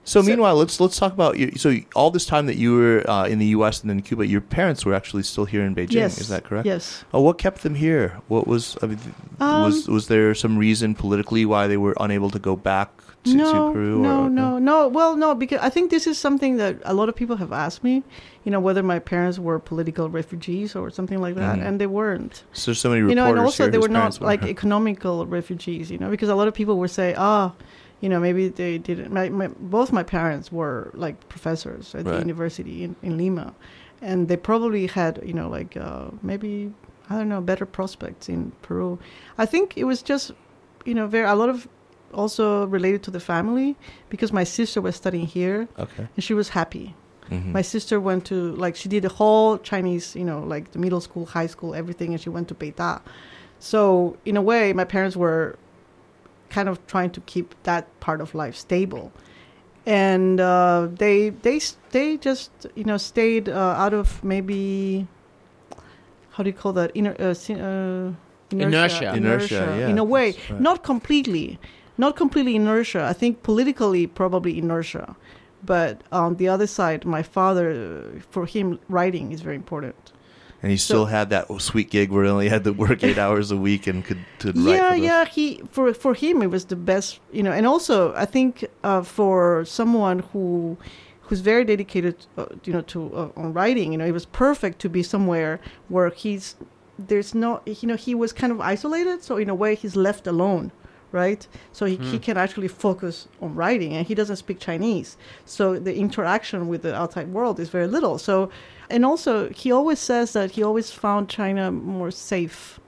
[0.09, 1.53] So, meanwhile, let's let's talk about you.
[1.57, 3.83] So all this time that you were uh, in the U.S.
[3.83, 5.93] and then Cuba, your parents were actually still here in Beijing.
[6.03, 6.67] yes, Is that correct?
[6.67, 7.05] Yes.
[7.13, 8.17] Oh, what kept them here?
[8.29, 8.99] What was I mean,
[9.41, 12.89] Um, was was there some reason politically why they were unable to go back
[13.25, 14.01] to, no, to Peru?
[14.01, 14.89] no, or, no, no.
[14.89, 17.85] Well, no, because I think this is something that a lot of people have asked
[17.85, 18.03] me.
[18.45, 21.67] You know, whether my parents were political refugees or something like that, Mhm.
[21.67, 22.45] and they weren't.
[22.53, 25.91] So there's so many you know, and also they were not parents like economical refugees.
[25.93, 27.53] You know, because a lot of people would say, ah,
[28.01, 29.13] you know, maybe they didn't.
[29.13, 33.55] My, my, both my parents were like professors at the university in, in Lima,
[34.01, 36.73] and they probably had, you know, like uh, maybe
[37.11, 38.99] I don't know, better prospects in Peru.
[39.39, 40.31] I think it was just,
[40.85, 41.67] you know, very a lot of
[42.15, 43.77] also related to the family
[44.09, 46.07] because my sister was studying here Okay.
[46.15, 46.95] and she was happy.
[47.31, 47.53] Mhm.
[47.53, 51.01] My sister went to like she did the whole Chinese, you know, like the middle
[51.01, 53.01] school, high school, everything, and she went to Beida.
[53.59, 55.57] So in a way, my parents were
[56.51, 59.13] kind of trying to keep that part of life stable,
[59.87, 65.07] and uh, they they they just you know stayed uh, out of maybe
[66.33, 68.13] how do you call that Inner, uh, si- uh,
[68.51, 69.15] Inertia.
[69.15, 70.61] Inertia, yeah, in a way, right.
[70.61, 71.59] not completely,
[71.99, 73.05] not completely inertia.
[73.05, 75.17] I think politically probably inertia.
[75.65, 80.13] But on the other side, my father, uh, for him, writing is very important.
[80.63, 83.51] And he still had that sweet gig where he only had to work eight hours
[83.51, 84.57] a week and could, write.
[84.57, 85.25] yeah, yeah.
[85.25, 87.53] He for for him it was the best, you know.
[87.53, 90.77] And also, I think uh, for someone who
[91.23, 94.79] who's very dedicated, uh, you know, to uh, on writing, you know, it was perfect
[94.81, 96.57] to be somewhere where he's
[96.99, 99.23] there's no, you know, he was kind of isolated.
[99.23, 100.73] So in a way, he's left alone.
[101.11, 102.23] Right, so he, he Hmm.
[102.27, 105.17] can actually focus on writing, and he doesn't speak Chinese,
[105.47, 108.19] so the interaction with the outside world is very little.
[108.19, 108.51] So,
[108.91, 112.81] and also he always says that he always found China more safe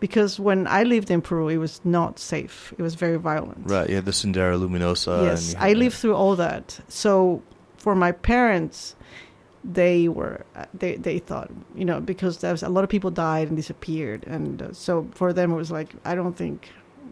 [0.00, 2.74] because when I lived in Peru, it was not safe.
[2.78, 3.62] It was very violent.
[3.64, 5.24] Right, yeah, the Sendero Luminoso.
[5.24, 6.00] yes, I had lived that.
[6.00, 6.80] through all that.
[6.88, 7.42] So
[7.76, 8.94] for my parents,
[9.64, 10.44] they were
[10.74, 14.24] they they thought you know because there was a lot of people died and disappeared,
[14.26, 16.70] and uh, so for them it was like I don't think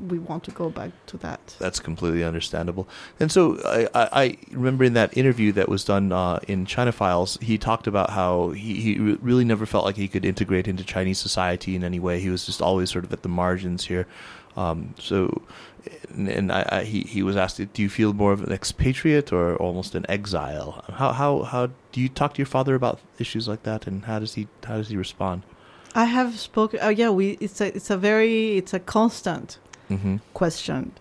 [0.08, 1.56] we want to go back to that.
[1.58, 2.88] That's completely understandable.
[3.18, 6.92] And so I, I, I remember in that interview that was done uh, in China
[6.92, 10.84] Files, he talked about how he, he really never felt like he could integrate into
[10.84, 12.20] Chinese society in any way.
[12.20, 14.06] He was just always sort of at the margins here.
[14.56, 15.42] Um, so,
[16.10, 19.32] and, and I, I, he, he was asked, do you feel more of an expatriate
[19.32, 20.84] or almost an exile?
[20.92, 24.18] How, how, how do you talk to your father about issues like that, and how
[24.18, 25.44] does he how does he respond?
[25.94, 26.80] I have spoken.
[26.82, 29.58] Oh yeah, we it's a it's a very it's a constant
[29.90, 30.16] Mm-hmm.
[30.32, 30.92] question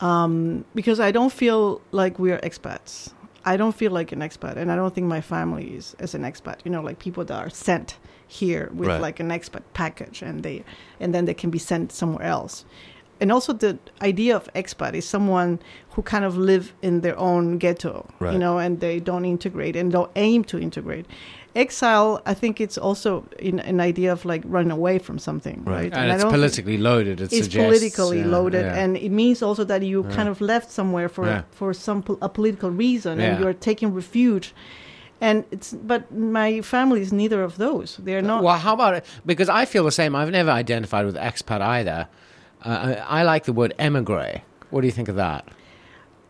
[0.00, 3.12] um, because I don't feel like we are expats.
[3.44, 6.22] I don't feel like an expat, and I don't think my family is as an
[6.22, 6.58] expat.
[6.64, 9.00] You know, like people that are sent here with Right.
[9.00, 10.62] like an expat package, and they
[11.00, 12.64] and then they can be sent somewhere else.
[13.22, 15.58] And also, the idea of expat is someone
[15.90, 19.92] who kind of live in their own ghetto, you know, and they don't integrate and
[19.92, 21.06] don't aim to integrate.
[21.54, 25.74] Exile, I think it's also in, an idea of like running away from something, Right.
[25.74, 25.92] right?
[25.92, 27.20] And, I it's don't think- politically loaded.
[27.20, 28.78] It it's suggests, politically yeah, loaded, yeah.
[28.82, 30.14] and it means also that you Yeah.
[30.16, 31.42] kind of left somewhere for Yeah.
[31.50, 33.26] for some pol- a political reason, Yeah.
[33.26, 34.54] and you're taking refuge.
[35.20, 37.98] And it's but my family is neither of those.
[38.02, 38.42] They're not.
[38.42, 39.04] Well, how about it?
[39.26, 40.16] Because I feel the same.
[40.16, 42.08] I've never identified with expat either.
[42.64, 44.42] Uh, I, I like the word emigre.
[44.70, 45.46] What do you think of that?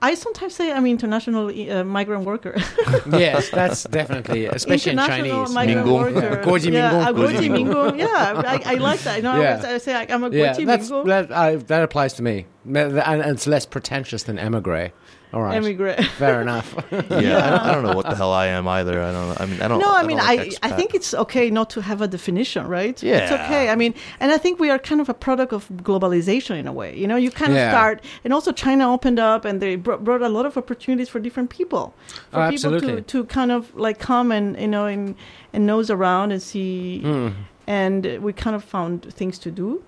[0.03, 2.55] I sometimes say I'm international uh, migrant worker.
[3.13, 5.55] yes, that's definitely, especially in international Chinese.
[5.55, 6.15] migrant Mingong.
[6.15, 6.43] worker.
[6.47, 7.15] Guoji yeah, Mingong.
[7.15, 7.91] Guoji Guoji Mingong.
[7.93, 7.99] Mingong.
[7.99, 9.17] Yeah, I, I like that.
[9.19, 9.57] You know, I Yeah.
[9.57, 12.23] always I say like, I'm a Yeah, Guoji that's, Mingong that, I, that applies to
[12.23, 12.47] me.
[12.65, 14.93] And, and it's less pretentious than emigre.
[15.33, 15.57] All right.
[15.57, 16.05] immigrant.
[16.19, 16.75] Fair enough.
[17.11, 19.01] Yeah, I, don't, I don't know what the hell I am either.
[19.03, 19.29] I don't.
[19.29, 19.79] Know I mean, I don't.
[19.81, 22.67] No, I don't mean, like I, I think it's okay not to have a definition,
[22.67, 23.01] right?
[23.03, 23.19] Yeah.
[23.19, 23.69] It's okay.
[23.69, 26.73] I mean, and I think we are kind of a product of globalization in a
[26.73, 26.97] way.
[26.97, 27.71] You know, you kind of Yeah.
[27.71, 31.21] start, and also China opened up and they brought, brought a lot of opportunities for
[31.21, 31.95] different people.
[32.33, 35.15] For Oh, people to, to kind of like come and, you know, and,
[35.53, 37.03] and nose around and see.
[37.05, 37.35] Mm.
[37.67, 39.83] And we kind of found things to do.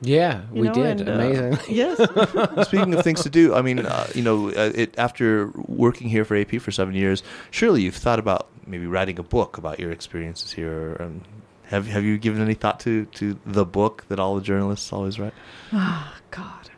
[0.00, 1.00] Yeah, You we know, did.
[1.00, 1.58] and, uh, Amazing.
[1.74, 1.98] yes.
[2.68, 6.24] Speaking of things to do, I mean, uh, you know, uh, it, after working here
[6.24, 9.90] for AP for seven years, surely you've thought about maybe writing a book about your
[9.90, 10.96] experiences here.
[11.00, 11.22] Um,
[11.64, 15.18] have Have you given any thought to to the book that all the journalists always
[15.18, 15.34] write?
[15.72, 16.70] Oh, God.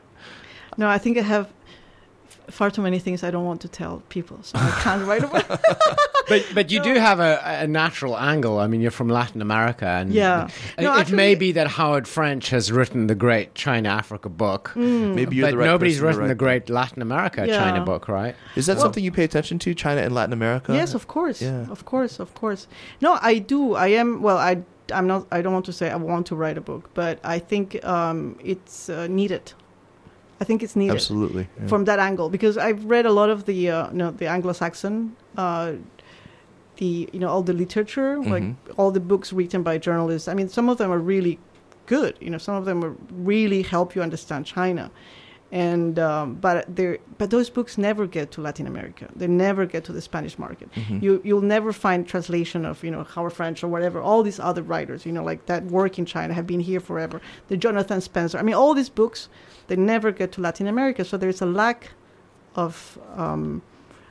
[0.78, 1.52] No, I think I have f-
[2.50, 5.46] far too many things I don't want to tell people, so I can't write about
[6.28, 6.84] But but you No.
[6.84, 8.58] do have a, a natural angle.
[8.58, 10.48] I mean, you're from Latin America, and Yeah.
[10.78, 14.72] it, No, it may be that Howard French has written the great China Africa book,
[14.76, 17.58] Maybe you're but the right nobody's written write the great Latin America Yeah.
[17.58, 18.34] China book, right?
[18.56, 20.72] Is that Well- something you pay attention to, China and Latin America?
[20.72, 21.42] Yes, of course.
[21.42, 21.66] Yeah.
[21.70, 22.66] Of course, of course.
[23.00, 23.74] No, I do.
[23.74, 24.22] I am.
[24.22, 24.62] Well, I.
[24.92, 25.26] I'm not.
[25.30, 28.36] I don't want to say I want to write a book, but I think um,
[28.42, 29.52] it's uh, needed.
[30.40, 31.46] I think it's needed Absolutely.
[31.60, 31.66] yeah.
[31.66, 35.72] from that angle because I've read a lot of the uh, no the Anglo-Saxon, uh,
[36.76, 38.56] the you know all the literature, like Mhm.
[38.78, 40.28] all the books written by journalists.
[40.28, 41.38] I mean, some of them are really
[41.86, 42.14] good.
[42.20, 44.90] You know, some of them are really help you understand China.
[45.52, 49.08] And um, but they but those books never get to Latin America.
[49.16, 50.68] They never get to the Spanish market.
[50.74, 51.02] Mhm.
[51.02, 54.00] You you'll never find translation of you know Howard French or whatever.
[54.00, 57.20] All these other writers, you know, like that work in China have been here forever.
[57.48, 58.34] The Jonathan Spence.
[58.36, 59.28] I mean, all these books
[59.66, 61.04] they never get to Latin America.
[61.04, 61.90] So there's a lack
[62.54, 63.62] of um,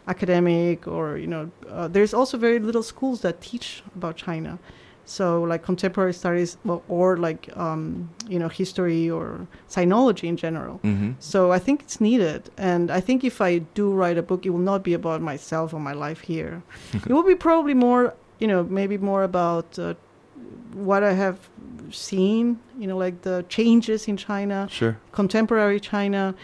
[0.08, 4.60] academic or you know uh, there's also very little schools that teach about China.
[5.09, 10.79] So like contemporary studies well, or like um, you know history or sinology in general.
[10.83, 11.15] Mhm.
[11.19, 14.51] So I think it's needed, and I think if I do write a book, it
[14.51, 16.61] will not be about myself or my life here.
[16.93, 19.95] it will be probably more, you know, maybe more about uh,
[20.73, 21.37] what I have
[21.91, 24.95] seen, you know, like the changes in China, Sure.
[25.11, 26.35] contemporary China,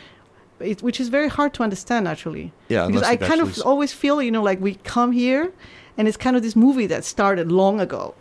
[0.59, 2.51] it, which is very hard to understand actually.
[2.69, 2.87] Yeah.
[2.87, 5.51] because I kind of always feel, you know, like we come here,
[5.97, 8.15] and it's kind of this movie that started long ago,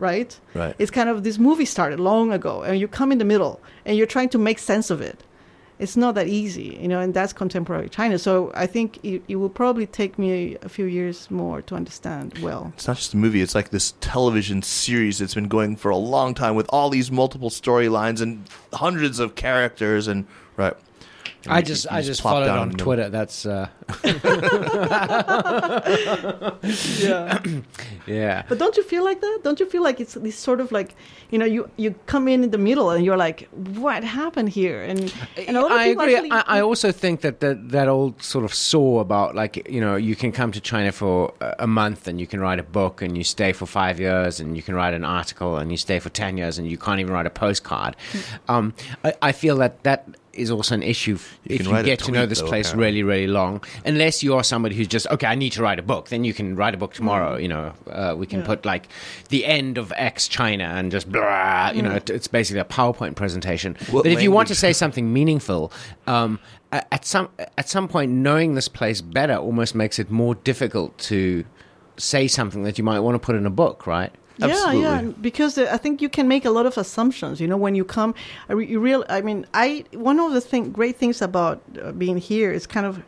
[0.00, 0.38] right?
[0.54, 0.74] right.
[0.78, 3.96] It's kind of this movie started long ago, and you come in the middle, and
[3.96, 5.22] you're trying to make sense of it.
[5.78, 8.18] It's not that easy, you know, and that's contemporary China.
[8.18, 12.38] So I think it, it will probably take me a few years more to understand
[12.42, 12.70] well.
[12.74, 13.40] It's not just a movie.
[13.40, 17.10] It's like this television series that's been going for a long time with all these
[17.10, 20.26] multiple storylines and hundreds of characters and
[20.58, 20.74] right.
[21.44, 23.08] And I you- just you I just plop followed down on into- Twitter.
[23.08, 23.68] That's uh,
[26.98, 27.40] Yeah.
[28.06, 28.42] yeah.
[28.48, 29.40] But don't you feel like that?
[29.42, 30.94] Don't you feel like it's this sort of like,
[31.30, 34.82] you know, you, you come in in the middle and you're like, what happened here?
[34.82, 35.12] And,
[35.46, 36.14] and a lot of I agree.
[36.16, 39.80] actually, I, I also think that, that that old sort of saw about like you
[39.80, 42.62] know you can come to China for a a month and you can write a
[42.62, 45.76] book and you stay for five years and you can write an article and you
[45.76, 47.96] stay for ten years and you can't even write a postcard.
[48.12, 48.18] Hmm.
[48.50, 48.74] Um,
[49.04, 50.08] I, I feel that that
[50.40, 52.70] is also an issue You if you write a get to know this though, place
[52.70, 53.02] apparently.
[53.02, 53.62] really really long.
[53.86, 56.08] Unless you are somebody who's just okay, I need to write a book.
[56.08, 57.36] Then you can write a book tomorrow.
[57.36, 58.40] You know, uh, we can.
[58.40, 58.46] Yeah.
[58.46, 58.88] put like
[59.28, 61.70] the end of X China and just blah.
[61.70, 63.76] You know, it, it's basically a PowerPoint presentation.
[63.90, 65.72] What but if you want to say something meaningful,
[66.06, 66.40] um,
[66.72, 71.44] at some at some point, knowing this place better almost makes it more difficult to
[71.96, 74.12] say something that you might want to put in a book, right?
[74.40, 74.80] Yeah, Absolutely.
[74.82, 77.40] yeah, because uh, I think you can make a lot of assumptions.
[77.40, 78.14] You know, when you come,
[78.48, 79.04] you real.
[79.08, 82.86] I mean, I one of the thing, great things about uh, being here is kind
[82.86, 83.02] of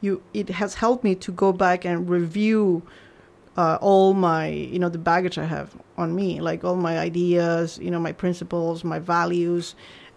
[0.00, 0.22] you.
[0.32, 2.82] It has helped me to go back and review
[3.56, 7.78] uh, all my, you know, the baggage I have on me, like all my ideas,
[7.82, 9.74] you know, my principles, my values,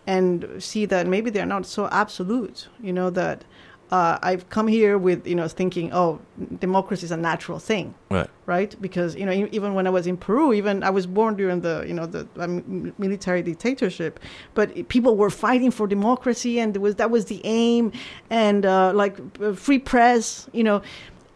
[0.07, 2.67] and see that maybe they're not so absolute.
[2.81, 3.43] You know that.
[3.91, 6.19] Uh, I've come here with you know thinking, oh,
[6.59, 8.29] democracy is a natural thing, Right.
[8.45, 8.73] right?
[8.81, 11.83] Because you know, even when I was in Peru, even I was born during the
[11.85, 14.19] you know the um, military dictatorship,
[14.53, 17.91] but people were fighting for democracy, and was that was the aim,
[18.29, 20.81] and uh, like uh, free press, you know.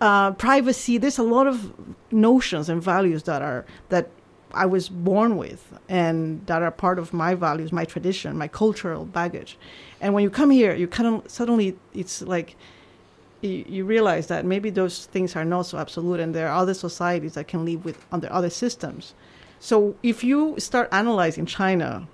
[0.02, 0.98] uh, privacy.
[0.98, 1.72] There's a lot of
[2.12, 4.06] notions and values that are that
[4.56, 9.06] I was born with and that are part of my values, my tradition, my cultural
[9.06, 9.58] baggage.
[10.02, 12.56] And when you come here, you kind of suddenly it's like
[13.42, 16.74] you, you realize that maybe those things are not so absolute, and there are other
[16.74, 19.14] societies that can live with under other systems.
[19.60, 22.08] So if you start analyzing China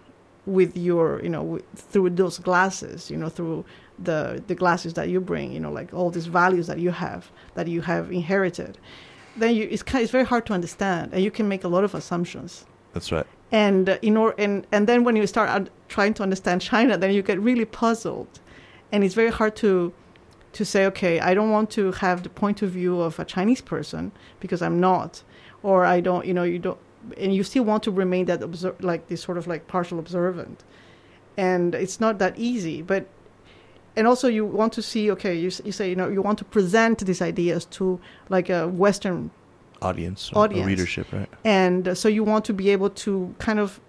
[0.45, 3.63] with your, you know, through those glasses, you know, through
[3.99, 7.29] the the glasses that you bring, you know, like all these values that you have
[7.53, 8.77] that you have inherited,
[9.37, 11.83] then you, it's kind, it's very hard to understand, and you can make a lot
[11.83, 12.65] of assumptions.
[12.93, 13.25] That's right.
[13.51, 17.13] And uh, in or, and and then when you start trying to understand China, then
[17.13, 18.39] you get really puzzled,
[18.91, 19.93] and it's very hard to
[20.53, 23.61] to say, okay, I don't want to have the point of view of a Chinese
[23.61, 25.23] person because I'm not,
[25.63, 26.77] or I don't, you know, you don't,
[27.17, 30.63] and you still want to remain that obser- like this sort of like partial observant,
[31.37, 32.81] and it's not that easy.
[32.81, 33.07] But
[33.95, 36.45] and also you want to see, okay, you you say, you know, you want to
[36.45, 39.29] present these ideas to like a Western
[39.81, 40.67] Audience, Audience.
[40.67, 41.29] readership, right?
[41.43, 43.79] and uh, so you want to be able to kind of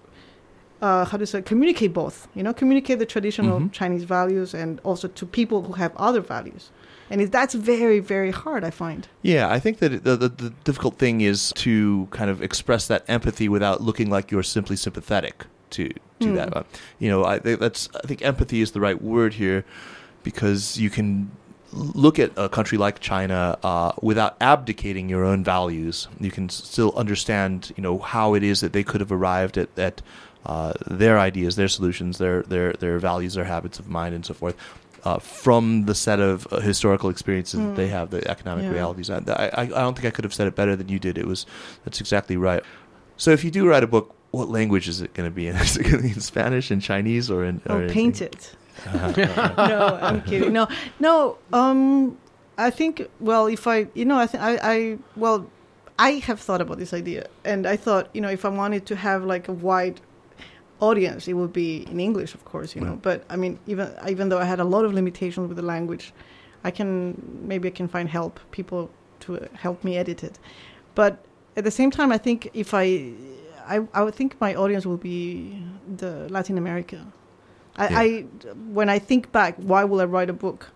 [0.81, 3.73] uh, how to say communicate both you know communicate the traditional Mhm.
[3.73, 6.71] chinese values and also to people who have other values
[7.11, 10.95] and that's very very hard i find Yeah, I think that the, the the difficult
[10.99, 15.89] thing is to kind of express that empathy without looking like you're simply sympathetic to
[16.21, 16.35] to Mm.
[16.37, 16.57] that.
[16.57, 16.63] Uh,
[16.99, 19.65] you know, I think that's I think empathy is the right word here
[20.23, 21.31] because you can
[21.73, 26.07] look at a country like China uh, without abdicating your own values.
[26.21, 29.69] You can still understand, you know, how it is that they could have arrived at
[29.79, 30.03] at
[30.45, 34.35] uh, their ideas, their solutions, their their their values, their habits of mind, and so
[34.35, 34.57] forth.
[35.05, 37.97] Uh, from the set of uh, historical experiences that they Mm.
[37.99, 38.75] have, the economic Yeah.
[38.75, 39.11] realities.
[39.11, 41.19] I, I, I don't think I could have said it better than you did.
[41.19, 41.45] It was
[41.85, 42.63] that's exactly right.
[43.17, 45.55] So if you do write a book, what language is it going to be in?
[45.67, 47.61] Is it going to be in Spanish, and Chinese, or in?
[47.69, 48.55] or in- paint it
[48.87, 49.13] Uh-huh.
[49.73, 50.67] no i'm kidding no
[50.99, 52.17] no um
[52.59, 54.77] i think well if i you know i think i i
[55.25, 55.39] well
[55.99, 58.95] i have thought about this idea and i thought you know if i wanted to
[58.97, 60.01] have like a wide
[60.81, 64.25] audience it would be in english of course you know but i mean even even
[64.31, 66.13] though i had a lot of limitations with the language
[66.65, 66.91] i can
[67.51, 70.39] maybe i can find help people to uh, help me edit it
[70.95, 71.13] but
[71.59, 73.13] at the same time i think if i
[73.67, 75.63] i, I would think my audience will be
[75.97, 77.07] the latin america.
[77.77, 77.99] I, Yeah.
[78.01, 78.07] I
[78.79, 80.71] when i think back why will i write a book?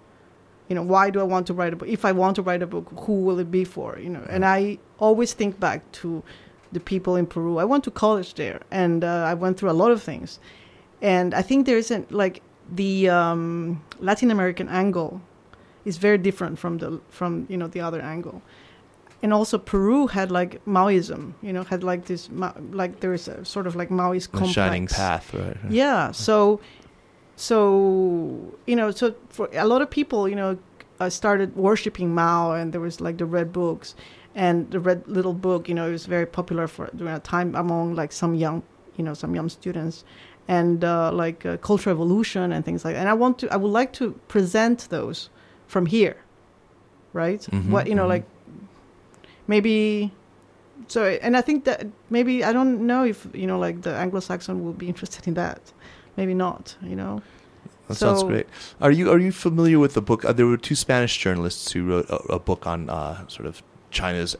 [0.68, 1.88] You know why do i want to write a book?
[1.88, 3.98] If i want to write a book who will it be for?
[3.98, 6.22] You know and i always think back to
[6.72, 7.58] the people in peru.
[7.58, 10.40] I went to college there and uh, i went through a lot of things.
[11.02, 12.42] And i think there isn't like
[12.82, 15.20] the um, latin american angle
[15.84, 18.42] is very different from the from you know the other angle
[19.22, 22.28] and also peru had like maoism you know had like this
[22.72, 24.52] like there is a sort of like maoist The complex.
[24.54, 25.56] shining path, right?
[25.70, 26.60] yeah so
[27.36, 27.56] so
[28.66, 30.58] you know so for a lot of people you know
[31.00, 33.94] uh, started worshiping mao and there was like the red books.
[34.34, 37.54] And the red little book you know it was very popular for during a time
[37.54, 38.62] among like some young
[38.96, 40.04] you know some young students.
[40.48, 43.00] And uh, like uh, cultural evolution and things like that.
[43.00, 45.30] And i want to i would like to present those
[45.66, 46.16] from here
[47.14, 47.40] right?
[47.50, 48.08] Mhm, what you know mhm.
[48.14, 48.24] like
[49.46, 50.10] maybe
[50.88, 54.64] so and i think that maybe i don't know if you know like the anglo-saxon
[54.64, 55.60] will be interested in that
[56.16, 57.22] maybe not you know
[57.88, 58.46] That sounds great.
[58.80, 60.24] Are you are you familiar with the book?
[60.24, 63.62] Uh, there were two Spanish journalists who wrote a, a book on uh, sort of
[63.90, 64.34] China's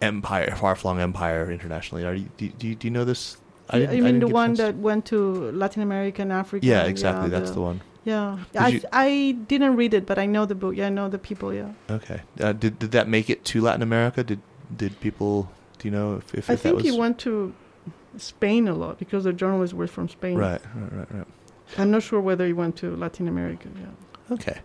[0.00, 2.04] empire, far flung empire internationally.
[2.08, 3.36] Are you do, you- do, you, do you know this?
[3.68, 5.18] I, didn't- mean the one that went to
[5.52, 7.28] latin america and africa Yeah, exactly.
[7.34, 7.78] That's the, the one.
[8.04, 10.90] Yeah Did I, you- I didn't read it but i know the book yeah i
[10.90, 12.20] know the people yeah Okay.
[12.40, 14.24] Uh, did did that make it to Latin America?
[14.24, 14.40] Did
[14.76, 15.50] did people?
[15.78, 17.52] Do you know if, if, i if think was he went to
[18.16, 21.26] spain a lot because the journalists were from spain right, right, right, right.
[21.78, 23.86] i'm not sure whether he went to latin america yeah
[24.30, 24.60] Okay.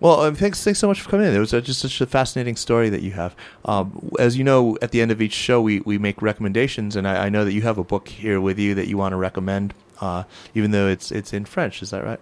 [0.00, 1.34] Well, um, thanks, thanks so much for coming in.
[1.34, 3.34] It was uh, just such a fascinating story that you have.
[3.64, 7.06] Um, as you know, at the end of each show, we, we make recommendations, and
[7.06, 9.16] I, I know that you have a book here with you that you want to
[9.16, 10.22] recommend, uh,
[10.54, 11.82] even though it's it's in French.
[11.82, 12.20] Is that right?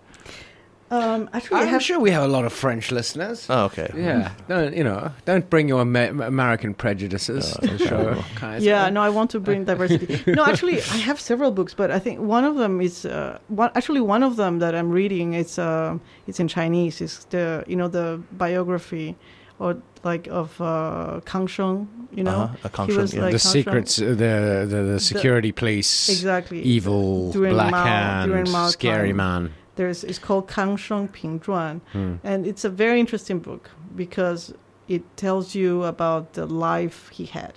[0.90, 3.46] Um actually i I'm have sure we have a lot of French listeners.
[3.50, 3.90] Oh, okay.
[3.96, 5.10] Yeah, don't you know?
[5.24, 8.22] Don't bring your Amer- American prejudices Oh, to the show.
[8.38, 8.56] sure.
[8.70, 11.98] yeah no i want to bring diversity no actually i have several books but i
[11.98, 15.58] think one of them is uh, one actually one of them that i'm reading it's
[15.58, 19.16] uh it's in chinese it's the you know the biography
[19.58, 22.68] or like of uh kang sheng you know Uh-huh.
[22.76, 23.22] Kang Sheng, was yeah.
[23.26, 24.32] like the Kang secrets, uh, the,
[24.72, 29.16] the the security police, exactly evil, During black Mao- hand, during scary time.
[29.16, 29.42] man.
[29.76, 32.14] There's it's called kang sheng ping zhuan Hmm.
[32.24, 34.52] and it's a very interesting book because
[34.88, 37.54] it tells you about the life he had.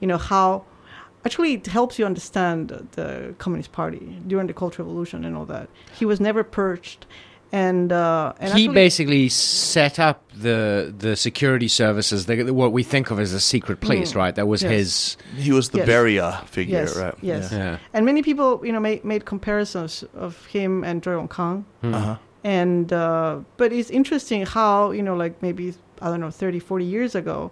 [0.00, 0.64] You know how
[1.26, 2.60] actually it helps you understand
[2.92, 5.68] the communist party during the cultural revolution and all that.
[5.98, 7.00] He was never purged
[7.52, 12.82] and uh, and he actually- basically set up the the security services, the, what we
[12.82, 14.34] think of as a secret police, right?
[14.34, 14.70] That was Mm.
[14.70, 14.78] Yes.
[14.78, 15.16] his.
[15.46, 15.88] He was the Yes.
[15.88, 17.14] Beria figure, Yes, right?
[17.22, 17.52] yes.
[17.52, 17.78] Yeah.
[17.92, 21.64] and many people you know made made comparisons of him and Zhou Yongkang.
[21.82, 21.94] Hmm.
[21.94, 22.16] Uh huh.
[22.44, 26.84] and uh, but it's interesting how you know like maybe i don't know 30 40
[26.86, 27.50] years ago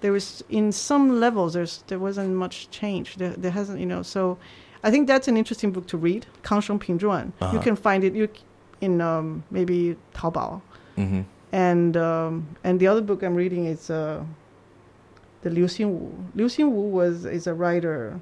[0.00, 4.02] there was in some levels there's there wasn't much change there, there hasn't you know
[4.02, 4.36] so
[4.82, 7.52] i think that's an interesting book to read kang sheng ping zhuan Uh-huh.
[7.54, 8.42] you can find it you c-
[8.80, 10.60] in um, maybe taobao.
[10.96, 11.22] Hmm
[11.54, 14.24] and um, and the other book i'm reading is uh,
[15.42, 16.10] the liu xinwu.
[16.34, 18.20] Liu xinwu was is a writer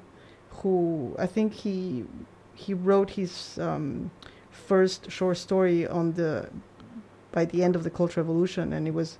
[0.57, 2.05] who i think he
[2.53, 4.11] he wrote his um,
[4.51, 6.47] first short story on the
[7.31, 9.17] by the end of the Cultural Revolution, and it was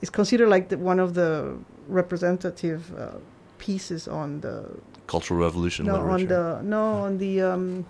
[0.00, 1.58] it's considered like the, one of the
[1.88, 3.18] representative uh,
[3.58, 4.70] pieces on the
[5.08, 7.84] Cultural Revolution no on the no on the um,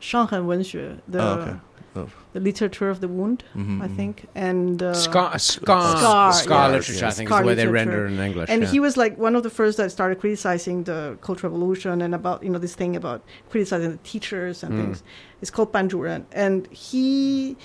[0.00, 1.56] Shanghen Wenxue, the Oh, okay.
[1.94, 3.96] The literature of the wound, Mhm, I mhm.
[3.96, 6.76] think, and uh, Scar, scar, Scar, scar yeah.
[6.76, 8.48] literature, I think, Scar is the way they render it in English.
[8.48, 8.68] and yeah.
[8.70, 12.42] he was like one of the first that started criticizing the Cultural Revolution and about
[12.42, 14.78] you know this thing about criticizing the teachers and Mm.
[14.80, 15.02] things.
[15.42, 17.56] It's called Banzhuren, and he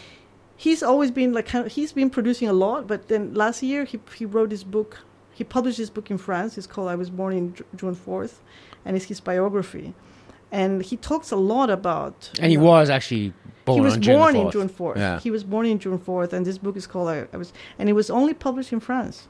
[0.58, 2.86] he's always been like kind of, he's been producing a lot.
[2.88, 4.92] But then last year he he wrote his book.
[5.40, 6.58] He published his book in France.
[6.58, 7.46] It's called "I Was Born in
[7.80, 8.36] June 4th,"
[8.84, 9.94] and it's his biography.
[10.52, 12.32] And he talks a lot about.
[12.39, 13.34] and he know, was actually
[13.66, 14.98] born he was on June born in June 4th.
[14.98, 15.20] Yeah.
[15.20, 17.89] He was born in June 4th, and this book is called I, I was, and
[17.89, 19.28] it was only published in France,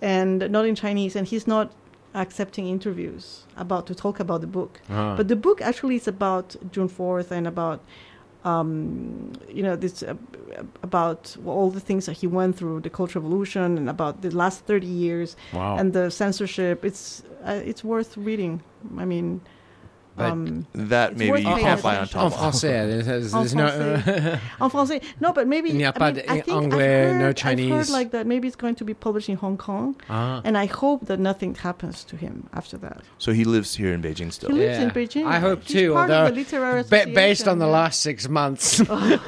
[0.00, 1.16] and not in Chinese.
[1.16, 1.72] And he's not
[2.14, 4.80] accepting interviews about to talk about the book.
[4.90, 5.16] Ah.
[5.16, 7.80] But the book actually is about June 4th and about,
[8.44, 10.14] um, you know, this uh,
[10.82, 14.66] about all the things that he went through, the Cultural Revolution, and about the last
[14.66, 15.76] 30 years wow.
[15.78, 16.84] and the censorship.
[16.84, 18.62] It's uh, it's worth reading.
[18.98, 19.40] I mean.
[20.14, 22.20] But- um, That maybe you can't find on attention.
[22.20, 22.38] en top.
[22.54, 23.66] français, there's, there's, En there's no.
[24.60, 25.02] en français.
[25.20, 27.32] No, but maybe Il n'y a I pas mean, de- I think I've heard, no
[27.32, 27.90] Chinese.
[27.90, 28.26] like that.
[28.26, 30.42] Maybe it's going to be published in Hong Kong, ah.
[30.44, 33.00] and I hope that nothing happens to him after that.
[33.18, 34.50] So he lives here in Beijing still.
[34.50, 35.24] He lives in Beijing.
[35.26, 38.28] I hope He's too, Part of although the literary Ba- based on the last six
[38.28, 38.98] months, Oh,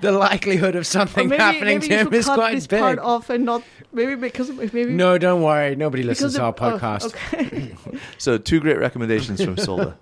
[0.00, 2.80] the likelihood of something maybe, happening maybe to him is quite this big.
[2.80, 3.62] part off and not
[3.92, 5.76] maybe because maybe No, don't worry.
[5.76, 7.06] Nobody listens because to our of- oh, podcast.
[7.06, 7.74] okay.
[8.18, 9.98] So two great recommendations from Solda.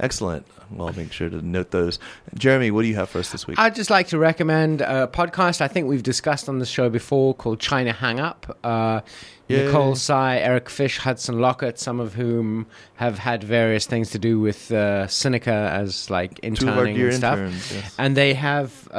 [0.00, 0.46] Excellent.
[0.70, 1.98] Well, I'll make sure to note those.
[2.34, 3.58] Jeremy, what do you have for us this week?
[3.58, 7.34] I'd just like to recommend a podcast I think we've discussed on the show before
[7.34, 8.58] called China Hang Up.
[8.64, 9.02] Uh,
[9.48, 14.40] Nicole Sy, Eric Fish, Hudson Lockett, some of whom have had various things to do
[14.40, 17.38] with uh, Sinica as like interning and stuff.
[17.38, 17.72] interns.
[17.74, 17.94] Yes.
[17.98, 18.98] And they have uh,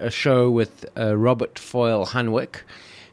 [0.00, 2.56] a, a show with uh, Robert Foyle Hunwick,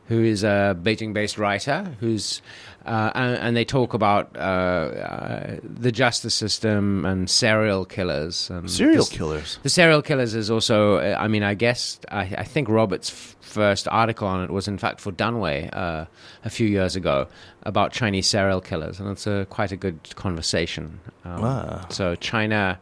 [0.08, 2.42] who is a Beijing-based writer, who's
[2.88, 8.50] uh, and, and they talk about uh, uh, the justice system and serial killers.
[8.50, 9.60] And Serial this- killers.
[9.64, 10.98] the serial killers is also.
[10.98, 14.68] uh, I mean, I guess I, I think Robert's f- first article on it was
[14.68, 16.06] in fact for Danwei uh,
[16.46, 17.28] a few years ago
[17.64, 21.00] about Chinese serial killers, and it's a quite a good conversation.
[21.26, 21.86] Um, Wow.
[21.90, 22.80] So China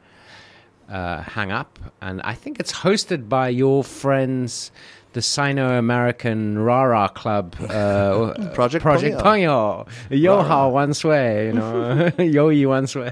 [0.89, 4.71] uh, hang up, and I think it's hosted by your friends.
[5.16, 9.88] The Sino-American Rara Club, uh, Project Project Pengyou.
[9.88, 13.09] Pengyou, Yo Hao Wan Sui, you know, Yo Yi Wan Sui.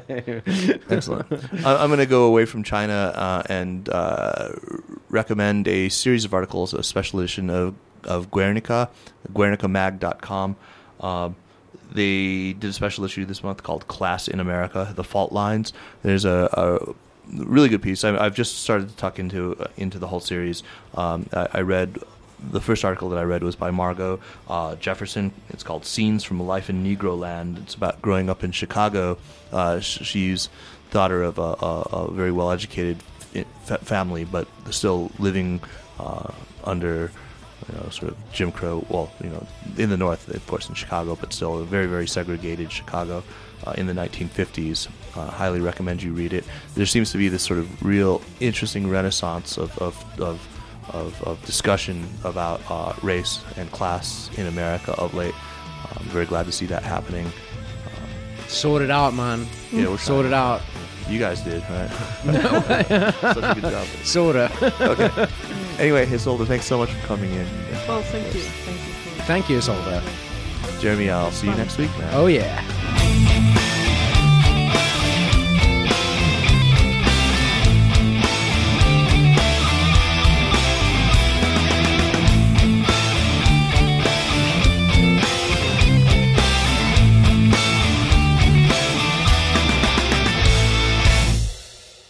[0.89, 1.32] Excellent.
[1.66, 4.49] I'm going to go away from China uh, and uh,
[5.12, 7.74] recommend a series of articles, a special edition of,
[8.04, 8.89] of Guernica,
[9.32, 10.58] guernicamag.com.
[10.99, 11.38] Um,
[11.89, 15.72] they did a special issue this month called Class in America, The Fault Lines.
[16.01, 16.93] There's a, a
[17.36, 18.03] really good piece.
[18.03, 20.63] I, I've just started to tuck into uh, into the whole series.
[20.95, 21.97] Um, I, I read
[22.51, 25.31] the first article that I read was by Margo uh, Jefferson.
[25.49, 29.17] It's called "Scenes from a Life in Negroland." It's about growing up in Chicago.
[29.51, 30.49] Uh, sh- she's
[30.91, 33.01] daughter of a, a, a very well educated
[33.63, 35.59] fa- family, but still living
[35.99, 36.31] uh,
[36.63, 37.11] under
[37.67, 38.86] you know, sort of Jim Crow.
[38.89, 39.45] Well, you know,
[39.77, 43.23] in the North, of course, in Chicago, but still a very, very segregated Chicago
[43.66, 44.88] uh, in the 1950s.
[45.16, 46.43] Uh, highly recommend you read it.
[46.76, 50.47] There seems to be this sort of real interesting renaissance of of of,
[50.93, 55.36] of, of discussion about uh, race and class in America of late.
[55.97, 57.32] I'm very glad to see that happening.
[58.47, 59.47] Sort it out, man.
[59.72, 60.61] Yeah, we're Sort it out.
[61.09, 61.89] You guys did, right?
[63.20, 63.88] Such a good job.
[64.03, 64.49] Sorta.
[64.82, 65.28] Okay.
[65.80, 67.45] Anyway, Isolda, thanks so much for coming in.
[67.88, 68.41] Well, thank you.
[68.41, 69.24] Thank you.
[69.24, 70.01] Thank you, Solda.
[70.80, 72.14] Jeremy, I'll see you next week, man.
[72.14, 72.64] Oh yeah.